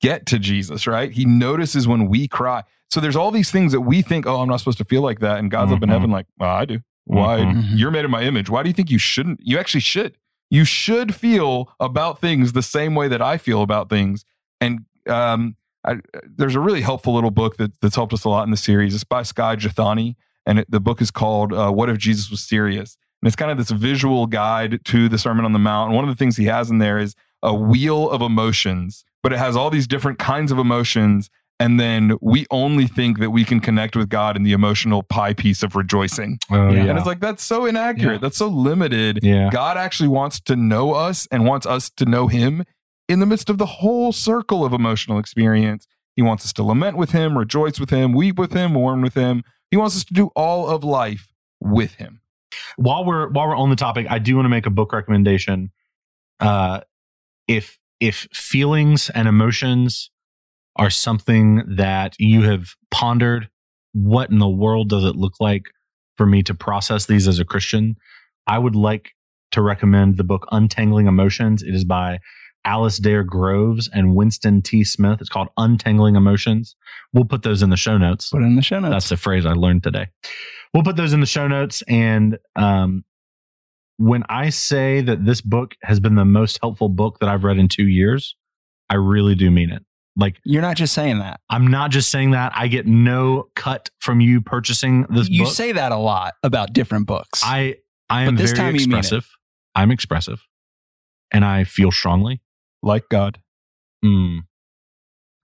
get 0.00 0.26
to 0.26 0.38
Jesus, 0.38 0.86
right? 0.86 1.12
He 1.12 1.24
notices 1.24 1.86
when 1.88 2.08
we 2.08 2.26
cry. 2.28 2.64
So 2.90 3.00
there's 3.00 3.16
all 3.16 3.30
these 3.30 3.50
things 3.50 3.72
that 3.72 3.80
we 3.80 4.02
think, 4.02 4.26
oh, 4.26 4.40
I'm 4.40 4.48
not 4.48 4.58
supposed 4.58 4.78
to 4.78 4.84
feel 4.84 5.02
like 5.02 5.20
that. 5.20 5.38
And 5.38 5.50
God's 5.50 5.72
up 5.72 5.82
in 5.82 5.88
Mhm. 5.88 5.92
heaven, 5.92 6.10
like, 6.10 6.26
well, 6.38 6.50
I 6.54 6.64
do. 6.64 6.80
Why? 7.04 7.40
Mhm. 7.40 7.54
Mhm. 7.54 7.78
You're 7.78 7.90
made 7.90 8.04
in 8.04 8.10
my 8.10 8.22
image. 8.22 8.48
Why 8.48 8.62
do 8.62 8.68
you 8.68 8.72
think 8.74 8.90
you 8.90 8.98
shouldn't? 8.98 9.40
You 9.42 9.58
actually 9.58 9.80
should. 9.80 10.16
You 10.50 10.64
should 10.64 11.14
feel 11.14 11.70
about 11.80 12.20
things 12.20 12.52
the 12.52 12.62
same 12.62 12.94
way 12.94 13.08
that 13.08 13.20
I 13.20 13.38
feel 13.38 13.62
about 13.62 13.88
things. 13.90 14.24
And 14.60 14.80
um, 15.08 15.56
I, 15.86 15.96
there's 16.24 16.54
a 16.54 16.60
really 16.60 16.80
helpful 16.82 17.12
little 17.14 17.30
book 17.30 17.56
that, 17.56 17.78
that's 17.80 17.96
helped 17.96 18.12
us 18.12 18.24
a 18.24 18.28
lot 18.28 18.44
in 18.44 18.50
the 18.50 18.56
series. 18.56 18.94
It's 18.94 19.04
by 19.04 19.22
Skye 19.22 19.56
Jethani, 19.56 20.16
and 20.46 20.60
it, 20.60 20.70
the 20.70 20.80
book 20.80 21.00
is 21.02 21.10
called 21.10 21.52
uh, 21.52 21.70
"What 21.70 21.88
If 21.90 21.98
Jesus 21.98 22.30
Was 22.30 22.40
Serious." 22.40 22.96
And 23.20 23.26
it's 23.26 23.36
kind 23.36 23.50
of 23.50 23.58
this 23.58 23.70
visual 23.70 24.26
guide 24.26 24.84
to 24.84 25.08
the 25.08 25.18
Sermon 25.18 25.44
on 25.44 25.52
the 25.52 25.58
Mount. 25.58 25.88
And 25.88 25.96
one 25.96 26.04
of 26.04 26.10
the 26.14 26.18
things 26.18 26.36
he 26.36 26.44
has 26.46 26.70
in 26.70 26.78
there 26.78 26.98
is 26.98 27.14
a 27.42 27.54
wheel 27.54 28.08
of 28.10 28.22
emotions, 28.22 29.04
but 29.22 29.32
it 29.32 29.38
has 29.38 29.56
all 29.56 29.70
these 29.70 29.86
different 29.86 30.18
kinds 30.18 30.52
of 30.52 30.58
emotions. 30.58 31.30
And 31.60 31.78
then 31.78 32.16
we 32.20 32.46
only 32.50 32.86
think 32.88 33.20
that 33.20 33.30
we 33.30 33.44
can 33.44 33.60
connect 33.60 33.94
with 33.94 34.08
God 34.08 34.36
in 34.36 34.42
the 34.42 34.52
emotional 34.52 35.02
pie 35.04 35.34
piece 35.34 35.62
of 35.62 35.76
rejoicing. 35.76 36.38
Oh, 36.50 36.70
Yeah. 36.70 36.86
And 36.86 36.98
it's 36.98 37.06
like, 37.06 37.20
that's 37.20 37.44
so 37.44 37.64
inaccurate. 37.64 38.14
Yeah. 38.14 38.18
That's 38.18 38.36
so 38.38 38.48
limited. 38.48 39.20
yeah. 39.22 39.50
God 39.52 39.76
actually 39.76 40.08
wants 40.08 40.40
to 40.40 40.56
know 40.56 40.94
us 40.94 41.28
and 41.30 41.46
wants 41.46 41.64
us 41.66 41.90
to 41.90 42.04
know 42.04 42.26
him 42.26 42.64
in 43.08 43.20
the 43.20 43.26
midst 43.26 43.48
of 43.50 43.58
the 43.58 43.66
whole 43.66 44.10
circle 44.12 44.64
of 44.64 44.72
emotional 44.72 45.18
experience. 45.18 45.86
He 46.16 46.22
wants 46.22 46.44
us 46.44 46.52
to 46.54 46.62
lament 46.64 46.96
with 46.96 47.12
him, 47.12 47.38
rejoice 47.38 47.78
with 47.78 47.90
him, 47.90 48.12
weep 48.12 48.36
with 48.38 48.52
him, 48.52 48.72
mourn 48.72 49.00
with 49.00 49.14
him. 49.14 49.44
He 49.70 49.76
wants 49.76 49.96
us 49.96 50.04
to 50.04 50.14
do 50.14 50.30
all 50.34 50.68
of 50.68 50.82
life 50.84 51.32
with 51.60 51.94
him. 51.94 52.20
while 52.76 53.04
we're 53.04 53.28
while 53.30 53.48
we're 53.48 53.56
on 53.56 53.70
the 53.70 53.76
topic, 53.76 54.06
I 54.10 54.18
do 54.18 54.34
want 54.36 54.44
to 54.46 54.50
make 54.50 54.66
a 54.66 54.70
book 54.70 54.92
recommendation. 54.92 55.70
Uh, 56.40 56.80
if 57.48 57.78
if 58.00 58.28
feelings 58.32 59.08
and 59.10 59.26
emotions 59.28 60.10
are 60.76 60.90
something 60.90 61.62
that 61.76 62.14
you 62.18 62.42
have 62.42 62.74
pondered, 62.90 63.48
what 63.92 64.30
in 64.30 64.38
the 64.38 64.48
world 64.48 64.88
does 64.88 65.04
it 65.04 65.16
look 65.16 65.34
like 65.40 65.66
for 66.16 66.26
me 66.26 66.42
to 66.42 66.54
process 66.54 67.06
these 67.06 67.28
as 67.28 67.38
a 67.38 67.44
Christian? 67.44 67.96
I 68.46 68.58
would 68.58 68.74
like 68.74 69.12
to 69.52 69.62
recommend 69.62 70.16
the 70.16 70.24
book 70.24 70.46
Untangling 70.50 71.06
Emotions. 71.06 71.62
It 71.62 71.74
is 71.74 71.84
by 71.84 72.18
Alasdair 72.66 73.24
Groves 73.24 73.88
and 73.92 74.16
Winston 74.16 74.62
T. 74.62 74.84
Smith. 74.84 75.20
It's 75.20 75.28
called 75.28 75.48
Untangling 75.56 76.16
Emotions. 76.16 76.76
We'll 77.12 77.24
put 77.24 77.42
those 77.42 77.62
in 77.62 77.70
the 77.70 77.76
show 77.76 77.98
notes. 77.98 78.30
Put 78.30 78.42
in 78.42 78.56
the 78.56 78.62
show 78.62 78.80
notes. 78.80 78.92
That's 78.92 79.08
the 79.10 79.16
phrase 79.16 79.46
I 79.46 79.52
learned 79.52 79.82
today. 79.82 80.08
We'll 80.72 80.82
put 80.82 80.96
those 80.96 81.12
in 81.12 81.20
the 81.20 81.26
show 81.26 81.46
notes. 81.46 81.82
And 81.88 82.38
um, 82.56 83.04
when 83.98 84.24
I 84.28 84.48
say 84.48 85.02
that 85.02 85.24
this 85.24 85.40
book 85.40 85.76
has 85.82 86.00
been 86.00 86.16
the 86.16 86.24
most 86.24 86.58
helpful 86.60 86.88
book 86.88 87.20
that 87.20 87.28
I've 87.28 87.44
read 87.44 87.58
in 87.58 87.68
two 87.68 87.86
years, 87.86 88.34
I 88.90 88.96
really 88.96 89.34
do 89.34 89.50
mean 89.50 89.70
it. 89.70 89.84
Like, 90.16 90.36
You're 90.44 90.62
not 90.62 90.76
just 90.76 90.94
saying 90.94 91.18
that. 91.18 91.40
I'm 91.50 91.66
not 91.66 91.90
just 91.90 92.10
saying 92.10 92.30
that. 92.32 92.52
I 92.54 92.68
get 92.68 92.86
no 92.86 93.48
cut 93.56 93.90
from 94.00 94.20
you 94.20 94.40
purchasing 94.40 95.06
this 95.10 95.28
you 95.28 95.44
book. 95.44 95.52
say 95.52 95.72
that 95.72 95.90
a 95.90 95.96
lot 95.96 96.34
about 96.42 96.72
different 96.72 97.06
books. 97.06 97.40
I 97.44 97.76
I 98.08 98.22
am 98.24 98.36
this 98.36 98.52
very 98.52 98.58
time 98.58 98.74
you 98.76 98.86
mean 98.86 98.92
it. 98.94 98.98
expressive. 98.98 99.28
I'm 99.74 99.90
expressive, 99.90 100.40
and 101.32 101.44
I 101.44 101.64
feel 101.64 101.90
strongly. 101.90 102.42
Like 102.82 103.08
God. 103.08 103.40
Mm, 104.04 104.40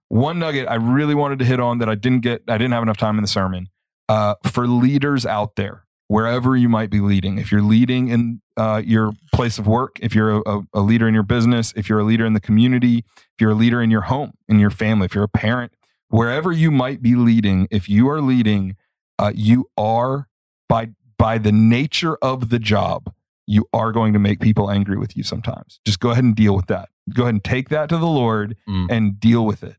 One 0.09 0.39
nugget 0.39 0.69
I 0.69 0.75
really 0.75 1.15
wanted 1.15 1.39
to 1.41 1.45
hit 1.45 1.59
on 1.61 1.79
that 1.79 1.89
I 1.89 1.95
didn't 1.95 2.21
get, 2.21 2.43
I 2.47 2.59
didn't 2.59 2.73
have 2.73 2.83
enough 2.83 2.99
time 2.99 3.17
in 3.17 3.23
the 3.23 3.29
sermon. 3.29 3.69
Uh, 4.09 4.35
for 4.45 4.67
leaders 4.69 5.25
out 5.25 5.57
there, 5.57 5.85
wherever 6.09 6.57
you 6.57 6.69
might 6.69 6.91
be 6.91 7.01
leading, 7.01 7.39
if 7.39 7.51
you're 7.51 7.63
leading 7.63 8.09
in 8.09 8.41
uh, 8.57 8.83
your 8.85 9.13
place 9.41 9.59
of 9.59 9.67
work, 9.67 9.93
if 10.01 10.15
you're 10.15 10.43
a, 10.47 10.61
a 10.75 10.81
leader 10.81 11.07
in 11.09 11.15
your 11.15 11.23
business, 11.37 11.73
if 11.77 11.89
you're 11.89 12.01
a 12.01 12.05
leader 12.05 12.27
in 12.27 12.33
the 12.35 12.41
community, 12.41 12.99
if 13.17 13.41
you're 13.41 13.51
a 13.53 13.61
leader 13.65 13.81
in 13.83 13.91
your 13.91 14.03
home, 14.03 14.33
in 14.49 14.59
your 14.59 14.71
family, 14.71 15.05
if 15.07 15.15
you're 15.15 15.25
a 15.25 15.29
parent, 15.47 15.73
wherever 16.09 16.51
you 16.53 16.71
might 16.71 17.01
be 17.03 17.15
leading, 17.15 17.67
if 17.71 17.89
you 17.89 18.09
are 18.09 18.21
leading, 18.21 18.77
uh, 19.19 19.33
you 19.35 19.69
are 19.77 20.29
by 20.69 20.89
by 21.19 21.37
the 21.39 21.53
nature 21.53 22.17
of 22.23 22.49
the 22.49 22.59
job, 22.59 23.13
you 23.47 23.67
are 23.73 23.93
going 23.93 24.13
to 24.13 24.19
make 24.19 24.41
people 24.41 24.71
angry 24.71 24.97
with 24.97 25.17
you 25.17 25.23
sometimes. 25.23 25.81
Just 25.85 26.01
go 26.01 26.11
ahead 26.11 26.25
and 26.25 26.35
deal 26.35 26.55
with 26.57 26.67
that. 26.67 26.89
Go 27.13 27.25
ahead 27.25 27.35
and 27.35 27.45
take 27.45 27.69
that 27.71 27.89
to 27.91 27.99
the 27.99 28.07
Lord 28.07 28.57
Mm. 28.69 28.87
and 28.91 29.21
deal 29.21 29.45
with 29.45 29.63
it. 29.63 29.77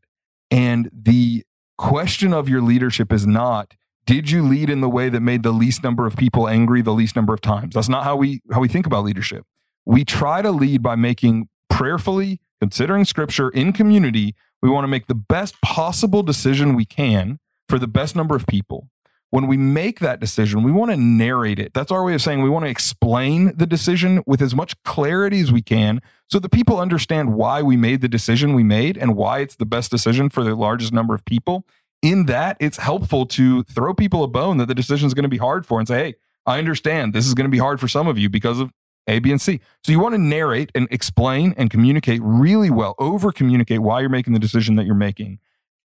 And 0.50 0.88
the 0.92 1.44
question 1.78 2.32
of 2.32 2.48
your 2.48 2.60
leadership 2.62 3.12
is 3.12 3.26
not 3.26 3.74
did 4.04 4.30
you 4.30 4.42
lead 4.42 4.68
in 4.68 4.80
the 4.80 4.88
way 4.88 5.08
that 5.08 5.20
made 5.20 5.42
the 5.44 5.52
least 5.52 5.82
number 5.84 6.06
of 6.06 6.16
people 6.16 6.48
angry 6.48 6.82
the 6.82 6.92
least 6.92 7.14
number 7.16 7.32
of 7.32 7.40
times? 7.40 7.74
That's 7.74 7.88
not 7.88 8.02
how 8.04 8.16
we 8.16 8.40
how 8.52 8.60
we 8.60 8.68
think 8.68 8.86
about 8.86 9.04
leadership. 9.04 9.44
We 9.84 10.04
try 10.04 10.42
to 10.42 10.50
lead 10.50 10.82
by 10.82 10.96
making 10.96 11.48
prayerfully, 11.68 12.40
considering 12.60 13.04
scripture 13.04 13.48
in 13.48 13.72
community, 13.72 14.34
We 14.62 14.70
want 14.70 14.84
to 14.84 14.88
make 14.88 15.08
the 15.08 15.14
best 15.16 15.60
possible 15.60 16.22
decision 16.22 16.74
we 16.76 16.84
can 16.84 17.40
for 17.68 17.80
the 17.80 17.88
best 17.88 18.14
number 18.14 18.36
of 18.36 18.46
people. 18.46 18.88
When 19.30 19.46
we 19.46 19.56
make 19.56 19.98
that 20.00 20.20
decision, 20.20 20.62
we 20.62 20.70
want 20.70 20.90
to 20.90 20.96
narrate 20.96 21.58
it. 21.58 21.72
That's 21.72 21.90
our 21.90 22.04
way 22.04 22.14
of 22.14 22.22
saying 22.22 22.42
we 22.42 22.50
want 22.50 22.66
to 22.66 22.70
explain 22.70 23.56
the 23.56 23.66
decision 23.66 24.22
with 24.26 24.42
as 24.42 24.54
much 24.54 24.80
clarity 24.84 25.40
as 25.40 25.50
we 25.50 25.62
can 25.62 26.00
so 26.30 26.38
that 26.38 26.50
people 26.50 26.78
understand 26.78 27.34
why 27.34 27.62
we 27.62 27.76
made 27.76 28.02
the 28.02 28.08
decision 28.08 28.54
we 28.54 28.62
made 28.62 28.96
and 28.96 29.16
why 29.16 29.38
it's 29.38 29.56
the 29.56 29.66
best 29.66 29.90
decision 29.90 30.28
for 30.28 30.44
the 30.44 30.54
largest 30.54 30.92
number 30.92 31.14
of 31.14 31.24
people. 31.24 31.66
In 32.02 32.26
that, 32.26 32.56
it's 32.60 32.76
helpful 32.76 33.24
to 33.26 33.62
throw 33.64 33.94
people 33.94 34.22
a 34.22 34.28
bone 34.28 34.58
that 34.58 34.66
the 34.66 34.74
decision 34.74 35.06
is 35.06 35.14
going 35.14 35.22
to 35.22 35.28
be 35.28 35.38
hard 35.38 35.64
for 35.64 35.78
and 35.78 35.88
say, 35.88 35.96
hey, 35.96 36.14
I 36.44 36.58
understand 36.58 37.14
this 37.14 37.26
is 37.26 37.34
going 37.34 37.46
to 37.46 37.50
be 37.50 37.58
hard 37.58 37.80
for 37.80 37.88
some 37.88 38.06
of 38.06 38.18
you 38.18 38.28
because 38.28 38.60
of 38.60 38.70
A, 39.06 39.18
B, 39.18 39.30
and 39.30 39.40
C. 39.40 39.60
So 39.84 39.92
you 39.92 40.00
want 40.00 40.14
to 40.14 40.20
narrate 40.20 40.70
and 40.74 40.86
explain 40.90 41.54
and 41.56 41.70
communicate 41.70 42.20
really 42.22 42.70
well, 42.70 42.94
over 42.98 43.32
communicate 43.32 43.80
why 43.80 44.00
you're 44.00 44.08
making 44.08 44.32
the 44.32 44.38
decision 44.38 44.76
that 44.76 44.86
you're 44.86 44.94
making, 44.94 45.38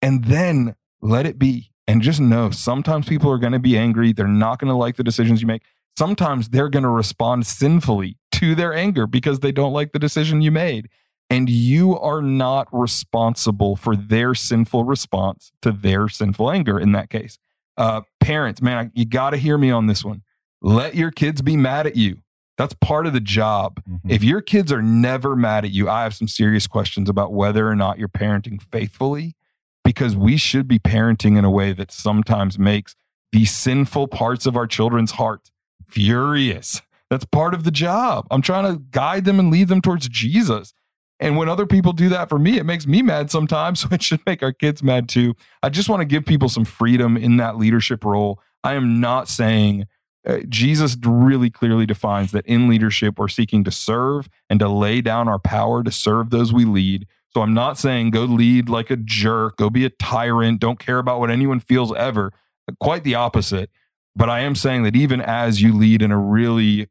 and 0.02 0.26
then 0.26 0.76
let 1.02 1.26
it 1.26 1.38
be. 1.38 1.70
And 1.86 2.02
just 2.02 2.20
know 2.20 2.50
sometimes 2.50 3.08
people 3.08 3.30
are 3.30 3.38
going 3.38 3.54
to 3.54 3.60
be 3.60 3.78
angry. 3.78 4.14
They're 4.14 4.28
not 4.28 4.60
going 4.60 4.70
to 4.70 4.76
like 4.76 4.96
the 4.96 5.04
decisions 5.04 5.42
you 5.42 5.48
make. 5.48 5.64
Sometimes 5.98 6.50
they're 6.50 6.70
going 6.70 6.84
to 6.84 6.90
respond 6.90 7.46
sinfully 7.46 8.18
to 8.34 8.56
their 8.56 8.74
anger 8.74 9.06
because 9.06 9.42
they 9.42 9.52
don't 9.52 9.74
like 9.74 9.92
the 9.92 10.00
decision 10.00 10.42
you 10.42 10.52
made. 10.52 10.90
And 11.30 11.50
you 11.50 11.98
are 11.98 12.22
not 12.22 12.68
responsible 12.72 13.76
for 13.76 13.96
their 13.96 14.34
sinful 14.34 14.86
response 14.86 15.52
to 15.62 15.72
their 15.72 16.08
sinful 16.08 16.50
anger 16.50 16.80
in 16.80 16.94
that 16.94 17.10
case. 17.10 17.38
Uh, 17.76 18.02
parents, 18.20 18.62
man, 18.62 18.92
you 18.94 19.06
got 19.06 19.32
to 19.32 19.38
hear 19.38 19.58
me 19.58 19.72
on 19.72 19.88
this 19.88 20.06
one. 20.06 20.24
Let 20.62 20.96
your 20.96 21.12
kids 21.12 21.42
be 21.42 21.58
mad 21.58 21.86
at 21.86 21.96
you. 21.96 22.23
That's 22.58 22.74
part 22.76 23.08
of 23.08 23.14
the 23.14 23.20
job. 23.20 23.82
Mhm. 23.90 24.00
If 24.12 24.24
your 24.24 24.42
kids 24.42 24.72
are 24.72 24.82
never 24.82 25.36
mad 25.36 25.66
at 25.66 25.72
you, 25.72 25.90
I 25.90 26.04
have 26.04 26.14
some 26.14 26.28
serious 26.28 26.68
questions 26.68 27.10
about 27.10 27.34
whether 27.34 27.68
or 27.68 27.76
not 27.76 27.98
you're 27.98 28.08
parenting 28.10 28.62
faithfully 28.72 29.36
because 29.84 30.16
we 30.16 30.38
should 30.38 30.68
be 30.68 30.80
parenting 30.80 31.38
in 31.38 31.46
a 31.46 31.52
way 31.52 31.74
that 31.74 31.92
sometimes 31.92 32.60
makes 32.60 32.96
the 33.32 33.46
sinful 33.46 34.08
parts 34.08 34.46
of 34.46 34.56
our 34.56 34.68
children's 34.68 35.14
heart 35.14 35.50
furious. 35.88 36.82
That's 37.10 37.26
part 37.26 37.54
of 37.54 37.64
the 37.64 37.72
job. 37.72 38.28
I'm 38.32 38.42
trying 38.42 38.72
to 38.74 38.82
guide 38.92 39.26
them 39.26 39.40
and 39.40 39.52
lead 39.52 39.68
them 39.68 39.82
towards 39.82 40.08
Jesus. 40.10 40.74
And 41.20 41.38
when 41.38 41.48
other 41.48 41.66
people 41.66 41.94
do 41.94 42.10
that 42.10 42.28
for 42.28 42.40
me, 42.40 42.58
it 42.58 42.66
makes 42.66 42.86
me 42.88 43.02
mad 43.02 43.32
sometimes. 43.32 43.82
So 43.84 43.90
it 43.92 44.02
should 44.04 44.26
make 44.26 44.42
our 44.44 44.52
kids 44.54 44.82
mad 44.84 45.08
too. 45.10 45.36
I 45.62 45.70
just 45.70 45.90
want 45.90 46.02
to 46.02 46.06
give 46.06 46.26
people 46.26 46.50
some 46.50 46.66
freedom 46.66 47.16
in 47.18 47.38
that 47.38 47.58
leadership 47.58 48.04
role. 48.04 48.40
I 48.64 48.74
am 48.74 49.00
not 49.00 49.28
saying 49.28 49.86
uh, 50.26 50.40
Jesus 50.48 50.96
really 51.06 51.50
clearly 51.50 51.86
defines 51.86 52.32
that 52.32 52.46
in 52.46 52.68
leadership, 52.68 53.20
we're 53.20 53.28
seeking 53.28 53.64
to 53.64 53.72
serve 53.72 54.30
and 54.50 54.60
to 54.60 54.70
lay 54.70 55.02
down 55.02 55.28
our 55.28 55.40
power 55.40 55.84
to 55.84 55.92
serve 55.92 56.30
those 56.30 56.54
we 56.54 56.66
lead. 56.66 57.08
So 57.34 57.42
I'm 57.42 57.54
not 57.54 57.78
saying 57.78 58.12
go 58.12 58.24
lead 58.24 58.70
like 58.70 58.90
a 58.90 58.96
jerk, 58.96 59.58
go 59.58 59.70
be 59.70 59.86
a 59.86 59.90
tyrant, 59.90 60.60
don't 60.60 60.80
care 60.80 61.00
about 61.00 61.20
what 61.20 61.32
anyone 61.32 61.60
feels 61.60 61.94
ever. 61.96 62.32
Quite 62.80 63.04
the 63.04 63.16
opposite. 63.16 63.70
But 64.16 64.30
I 64.30 64.42
am 64.42 64.56
saying 64.56 64.84
that 64.84 64.96
even 64.96 65.20
as 65.20 65.62
you 65.62 65.76
lead 65.76 66.02
in 66.02 66.12
a 66.12 66.20
really 66.20 66.88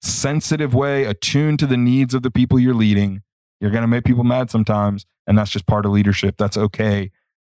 sensitive 0.00 0.72
way, 0.72 1.04
attuned 1.04 1.58
to 1.58 1.66
the 1.66 1.76
needs 1.76 2.14
of 2.14 2.22
the 2.22 2.30
people 2.30 2.58
you're 2.58 2.72
leading, 2.72 3.22
you're 3.60 3.72
going 3.72 3.82
to 3.82 3.88
make 3.88 4.04
people 4.04 4.24
mad 4.24 4.50
sometimes. 4.50 5.04
And 5.26 5.36
that's 5.36 5.50
just 5.50 5.66
part 5.66 5.84
of 5.84 5.92
leadership. 5.92 6.36
That's 6.38 6.56
okay. 6.56 7.10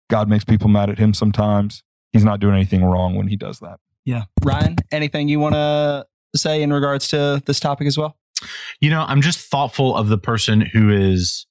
God 0.08 0.28
makes 0.28 0.44
people 0.44 0.68
mad 0.68 0.88
at 0.88 0.98
him 0.98 1.12
sometimes. 1.12 1.82
He's 2.12 2.24
not 2.24 2.40
doing 2.40 2.54
anything 2.54 2.84
wrong 2.84 3.16
when 3.16 3.28
he 3.28 3.36
does 3.36 3.58
that. 3.58 3.80
Yeah. 4.04 4.24
Ryan, 4.44 4.76
anything 4.92 5.28
you 5.28 5.40
want 5.40 5.54
to 5.54 6.06
say 6.34 6.62
in 6.62 6.72
regards 6.72 7.08
to 7.08 7.42
this 7.46 7.60
topic 7.60 7.86
as 7.86 7.98
well? 7.98 8.16
You 8.80 8.90
know, 8.90 9.04
I'm 9.06 9.20
just 9.20 9.38
thoughtful 9.38 9.96
of 9.96 10.08
the 10.08 10.18
person 10.18 10.62
who 10.62 10.90
is 10.90 11.46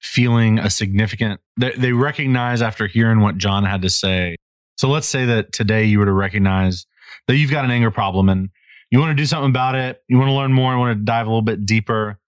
feeling 0.00 0.58
a 0.58 0.70
significant, 0.70 1.40
they, 1.58 1.72
they 1.72 1.92
recognize 1.92 2.62
after 2.62 2.86
hearing 2.86 3.20
what 3.20 3.36
John 3.36 3.64
had 3.64 3.82
to 3.82 3.90
say. 3.90 4.36
So 4.76 4.88
let's 4.88 5.08
say 5.08 5.24
that 5.24 5.52
today 5.52 5.84
you 5.84 5.98
were 5.98 6.04
to 6.06 6.12
recognize 6.12 6.86
that 7.26 7.36
you've 7.36 7.50
got 7.50 7.64
an 7.64 7.70
anger 7.70 7.90
problem 7.90 8.28
and 8.28 8.50
you 8.90 9.00
want 9.00 9.10
to 9.10 9.20
do 9.20 9.26
something 9.26 9.50
about 9.50 9.74
it. 9.74 10.00
You 10.08 10.18
want 10.18 10.28
to 10.28 10.34
learn 10.34 10.52
more. 10.52 10.72
You 10.72 10.78
want 10.78 10.98
to 10.98 11.04
dive 11.04 11.26
a 11.26 11.30
little 11.30 11.42
bit 11.42 11.66
deeper. 11.66 12.18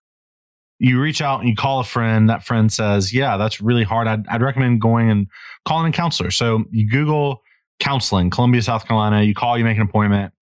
You 0.79 1.01
reach 1.01 1.23
out 1.23 1.41
and 1.41 1.49
you 1.49 1.55
call 1.55 1.81
a 1.81 1.85
friend. 1.85 2.29
That 2.29 2.45
friend 2.45 2.73
says, 2.73 3.13
Yeah, 3.13 3.37
that's 3.37 3.61
really 3.61 3.85
hard. 3.85 4.09
I'd, 4.09 4.27
I'd 4.29 4.43
recommend 4.43 4.81
going 4.81 5.11
and 5.11 5.29
calling 5.65 5.93
a 5.93 5.97
counselor. 5.97 6.31
So 6.31 6.65
you 6.71 6.89
Google 6.91 7.43
counseling, 7.81 8.31
Columbia, 8.31 8.63
South 8.63 8.87
Carolina. 8.87 9.23
You 9.23 9.35
call, 9.35 9.59
you 9.59 9.65
make 9.65 9.77
an 9.77 9.83
appointment, 9.83 10.33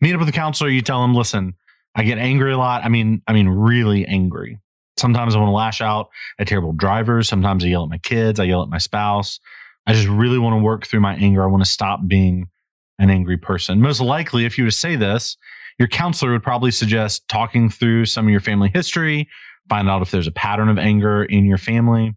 meet 0.00 0.12
up 0.12 0.20
with 0.20 0.28
a 0.28 0.32
counselor. 0.32 0.68
You 0.68 0.82
tell 0.82 1.00
them, 1.00 1.14
Listen, 1.14 1.54
I 1.94 2.04
get 2.04 2.18
angry 2.18 2.52
a 2.52 2.58
lot. 2.58 2.84
I 2.84 2.88
mean, 2.88 3.22
I 3.26 3.32
mean, 3.32 3.48
really 3.48 4.04
angry. 4.06 4.58
Sometimes 4.98 5.34
I 5.34 5.38
want 5.38 5.48
to 5.48 5.54
lash 5.54 5.80
out 5.80 6.10
at 6.38 6.48
terrible 6.48 6.72
drivers. 6.72 7.28
Sometimes 7.28 7.64
I 7.64 7.68
yell 7.68 7.84
at 7.84 7.88
my 7.88 7.98
kids. 7.98 8.40
I 8.40 8.44
yell 8.44 8.62
at 8.62 8.68
my 8.68 8.78
spouse. 8.78 9.40
I 9.86 9.94
just 9.94 10.08
really 10.08 10.38
want 10.38 10.54
to 10.54 10.62
work 10.62 10.86
through 10.86 11.00
my 11.00 11.14
anger. 11.14 11.42
I 11.42 11.46
want 11.46 11.64
to 11.64 11.70
stop 11.70 12.00
being 12.06 12.48
an 12.98 13.10
angry 13.10 13.36
person. 13.36 13.80
Most 13.80 14.00
likely, 14.00 14.44
if 14.44 14.58
you 14.58 14.64
were 14.64 14.70
to 14.70 14.76
say 14.76 14.96
this, 14.96 15.36
your 15.78 15.88
counselor 15.88 16.32
would 16.32 16.42
probably 16.42 16.72
suggest 16.72 17.26
talking 17.28 17.70
through 17.70 18.06
some 18.06 18.26
of 18.26 18.30
your 18.30 18.40
family 18.40 18.70
history, 18.74 19.28
find 19.68 19.88
out 19.88 20.02
if 20.02 20.10
there's 20.10 20.26
a 20.26 20.32
pattern 20.32 20.68
of 20.68 20.78
anger 20.78 21.24
in 21.24 21.44
your 21.44 21.58
family. 21.58 22.14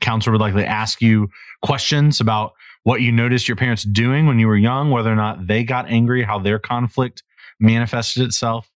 Counselor 0.00 0.32
would 0.32 0.40
likely 0.40 0.64
ask 0.64 1.02
you 1.02 1.28
questions 1.62 2.20
about 2.20 2.52
what 2.82 3.00
you 3.00 3.12
noticed 3.12 3.48
your 3.48 3.56
parents 3.56 3.82
doing 3.82 4.26
when 4.26 4.38
you 4.38 4.46
were 4.46 4.56
young, 4.56 4.90
whether 4.90 5.12
or 5.12 5.16
not 5.16 5.46
they 5.46 5.64
got 5.64 5.88
angry, 5.88 6.22
how 6.22 6.38
their 6.38 6.58
conflict 6.58 7.22
manifested 7.58 8.22
itself. 8.22 8.70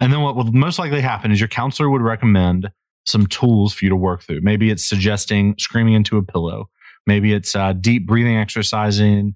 And 0.00 0.12
then 0.12 0.22
what 0.22 0.34
will 0.34 0.50
most 0.52 0.78
likely 0.78 1.00
happen 1.00 1.30
is 1.30 1.40
your 1.40 1.48
counselor 1.48 1.90
would 1.90 2.02
recommend 2.02 2.70
some 3.04 3.26
tools 3.26 3.74
for 3.74 3.84
you 3.84 3.88
to 3.90 3.96
work 3.96 4.22
through. 4.22 4.40
Maybe 4.40 4.70
it's 4.70 4.84
suggesting 4.84 5.54
screaming 5.58 5.94
into 5.94 6.16
a 6.16 6.22
pillow. 6.22 6.70
Maybe 7.06 7.32
it's 7.32 7.54
uh, 7.54 7.72
deep 7.72 8.06
breathing 8.06 8.36
exercising, 8.36 9.34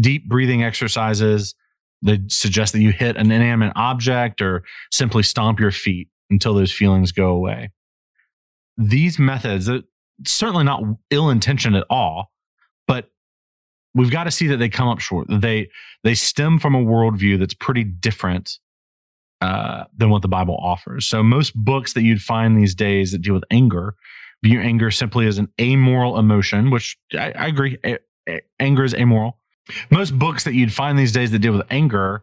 deep 0.00 0.28
breathing 0.28 0.62
exercises. 0.62 1.54
They 2.02 2.20
suggest 2.28 2.72
that 2.72 2.80
you 2.80 2.92
hit 2.92 3.16
an 3.16 3.30
inanimate 3.30 3.72
object 3.76 4.40
or 4.40 4.62
simply 4.90 5.22
stomp 5.22 5.60
your 5.60 5.72
feet 5.72 6.08
until 6.30 6.54
those 6.54 6.72
feelings 6.72 7.12
go 7.12 7.28
away. 7.28 7.70
These 8.78 9.18
methods, 9.18 9.68
certainly 10.24 10.64
not 10.64 10.82
ill 11.10 11.28
intentioned 11.28 11.76
at 11.76 11.84
all, 11.90 12.30
we've 13.94 14.10
got 14.10 14.24
to 14.24 14.30
see 14.30 14.46
that 14.48 14.56
they 14.58 14.68
come 14.68 14.88
up 14.88 15.00
short. 15.00 15.26
They 15.28 15.70
they 16.04 16.14
stem 16.14 16.58
from 16.58 16.74
a 16.74 16.82
worldview 16.82 17.38
that's 17.38 17.54
pretty 17.54 17.84
different 17.84 18.58
uh, 19.40 19.84
than 19.96 20.10
what 20.10 20.22
the 20.22 20.28
Bible 20.28 20.56
offers. 20.60 21.06
So 21.06 21.22
most 21.22 21.54
books 21.54 21.92
that 21.94 22.02
you'd 22.02 22.22
find 22.22 22.56
these 22.56 22.74
days 22.74 23.12
that 23.12 23.22
deal 23.22 23.34
with 23.34 23.44
anger 23.50 23.94
view 24.42 24.60
anger 24.60 24.90
simply 24.90 25.26
as 25.26 25.38
an 25.38 25.48
amoral 25.60 26.18
emotion, 26.18 26.70
which 26.70 26.96
I, 27.12 27.32
I 27.32 27.46
agree. 27.46 27.78
A- 27.84 27.98
a- 28.28 28.40
anger 28.58 28.84
is 28.84 28.94
amoral. 28.94 29.38
Most 29.90 30.18
books 30.18 30.44
that 30.44 30.54
you'd 30.54 30.72
find 30.72 30.98
these 30.98 31.12
days 31.12 31.30
that 31.30 31.40
deal 31.40 31.52
with 31.52 31.66
anger 31.70 32.22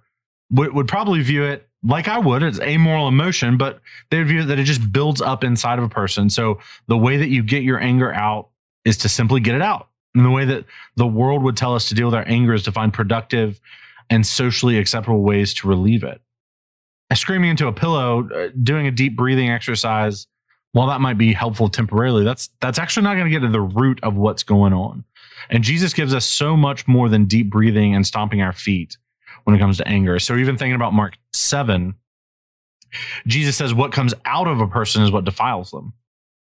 would, 0.52 0.74
would 0.74 0.88
probably 0.88 1.22
view 1.22 1.44
it 1.44 1.68
like 1.84 2.08
I 2.08 2.18
would 2.18 2.42
It's 2.44 2.60
amoral 2.60 3.08
emotion, 3.08 3.58
but 3.58 3.80
they 4.10 4.22
view 4.24 4.44
that 4.44 4.58
it 4.60 4.64
just 4.64 4.92
builds 4.92 5.22
up 5.22 5.44
inside 5.44 5.78
of 5.78 5.86
a 5.86 5.90
person. 5.90 6.30
So 6.30 6.60
the 6.88 6.98
way 6.98 7.18
that 7.18 7.30
you 7.30 7.44
get 7.44 7.64
your 7.64 7.80
anger 7.80 8.12
out 8.14 8.50
is 8.84 8.98
to 8.98 9.10
simply 9.10 9.40
get 9.42 9.56
it 9.56 9.62
out. 9.62 9.90
And 10.18 10.26
the 10.26 10.32
way 10.32 10.46
that 10.46 10.66
the 10.96 11.06
world 11.06 11.44
would 11.44 11.56
tell 11.56 11.76
us 11.76 11.88
to 11.90 11.96
deal 11.96 12.08
with 12.08 12.16
our 12.16 12.28
anger 12.28 12.56
is 12.56 12.64
to 12.64 12.72
find 12.72 12.92
productive 12.92 13.60
and 14.10 14.26
socially 14.26 14.80
acceptable 14.80 15.22
ways 15.22 15.54
to 15.56 15.68
relieve 15.68 16.04
it. 16.04 16.20
Screaming 17.14 17.52
into 17.52 17.68
a 17.68 17.72
pillow, 17.72 18.28
uh, 18.30 18.50
doing 18.64 18.88
a 18.88 18.92
deep 18.92 19.16
breathing 19.16 19.50
exercise, 19.50 20.26
while 20.72 20.88
that 20.88 21.02
might 21.02 21.18
be 21.18 21.34
helpful 21.34 21.70
temporarily, 21.70 22.24
that's 22.24 22.50
that's 22.60 22.80
actually 22.80 23.04
not 23.04 23.14
going 23.14 23.26
to 23.26 23.32
get 23.32 23.46
to 23.46 23.52
the 23.52 23.62
root 23.62 24.00
of 24.04 24.16
what's 24.16 24.44
going 24.44 24.74
on. 24.74 25.06
And 25.50 25.64
Jesus 25.64 25.94
gives 25.94 26.14
us 26.14 26.26
so 26.26 26.58
much 26.58 26.88
more 26.88 27.08
than 27.08 27.26
deep 27.26 27.50
breathing 27.50 27.96
and 27.96 28.06
stomping 28.06 28.42
our 28.42 28.52
feet 28.52 28.98
when 29.44 29.56
it 29.56 29.60
comes 29.60 29.78
to 29.78 29.88
anger. 29.88 30.20
So 30.20 30.36
even 30.36 30.58
thinking 30.58 30.76
about 30.76 30.94
Mark 30.94 31.18
7, 31.32 31.94
Jesus 33.28 33.56
says 33.56 33.74
what 33.74 33.92
comes 33.92 34.14
out 34.26 34.48
of 34.48 34.60
a 34.60 34.68
person 34.68 35.04
is 35.04 35.12
what 35.12 35.26
defiles 35.26 35.72
them. 35.72 35.94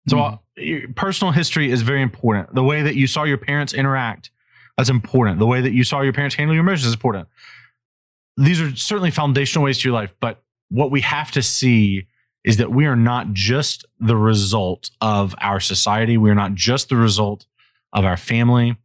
So 0.08 0.20
uh, 0.20 0.38
your 0.58 0.90
personal 0.90 1.32
history 1.32 1.72
is 1.72 1.82
very 1.82 2.02
important. 2.02 2.54
The 2.54 2.64
way 2.64 2.82
that 2.82 2.96
you 2.96 3.08
saw 3.08 3.24
your 3.24 3.38
parents 3.38 3.74
interact, 3.74 4.32
that's 4.78 4.90
important. 4.90 5.40
The 5.40 5.46
way 5.46 5.62
that 5.62 5.72
you 5.72 5.84
saw 5.84 6.02
your 6.02 6.14
parents 6.14 6.36
handle 6.36 6.56
your 6.56 6.64
emotions 6.64 6.88
is 6.88 6.94
important. 6.94 7.28
These 8.38 8.62
are 8.62 8.76
certainly 8.76 9.12
foundational 9.12 9.66
ways 9.66 9.80
to 9.80 9.88
your 9.88 9.96
life, 9.96 10.14
but 10.20 10.44
what 10.70 10.92
we 10.92 11.02
have 11.02 11.32
to 11.32 11.42
see 11.42 12.08
is 12.44 12.58
that 12.58 12.72
we 12.72 12.86
are 12.86 12.96
not 12.96 13.34
just 13.34 13.86
the 14.00 14.16
result 14.16 14.90
of 15.02 15.36
our 15.42 15.60
society. 15.60 16.18
We 16.18 16.30
are 16.30 16.36
not 16.36 16.54
just 16.54 16.90
the 16.90 16.96
result 16.96 17.46
of 17.94 18.06
our 18.06 18.18
family. 18.18 18.78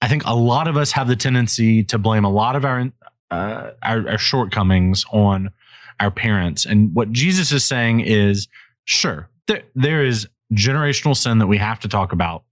I 0.00 0.08
think 0.08 0.24
a 0.24 0.34
lot 0.34 0.68
of 0.68 0.76
us 0.76 0.92
have 0.92 1.08
the 1.08 1.16
tendency 1.16 1.82
to 1.84 1.98
blame 1.98 2.24
a 2.24 2.30
lot 2.30 2.56
of 2.56 2.64
our 2.64 2.90
uh, 3.30 3.70
our, 3.82 4.08
our 4.08 4.18
shortcomings 4.18 5.04
on 5.10 5.50
our 5.98 6.10
parents. 6.10 6.64
And 6.64 6.94
what 6.94 7.10
Jesus 7.10 7.52
is 7.52 7.64
saying 7.64 8.00
is, 8.00 8.48
sure, 8.84 9.28
there, 9.48 9.62
there 9.74 10.04
is 10.04 10.28
generational 10.52 11.16
sin 11.16 11.38
that 11.38 11.46
we 11.46 11.58
have 11.58 11.80
to 11.80 11.88
talk 11.88 12.12
about. 12.12 12.44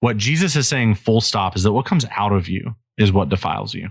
What 0.00 0.16
Jesus 0.16 0.54
is 0.54 0.68
saying, 0.68 0.94
full 0.94 1.20
stop, 1.20 1.56
is 1.56 1.64
that 1.64 1.72
what 1.72 1.84
comes 1.86 2.04
out 2.16 2.32
of 2.32 2.48
you 2.48 2.76
is 2.96 3.12
what 3.12 3.28
defiles 3.28 3.74
you. 3.74 3.90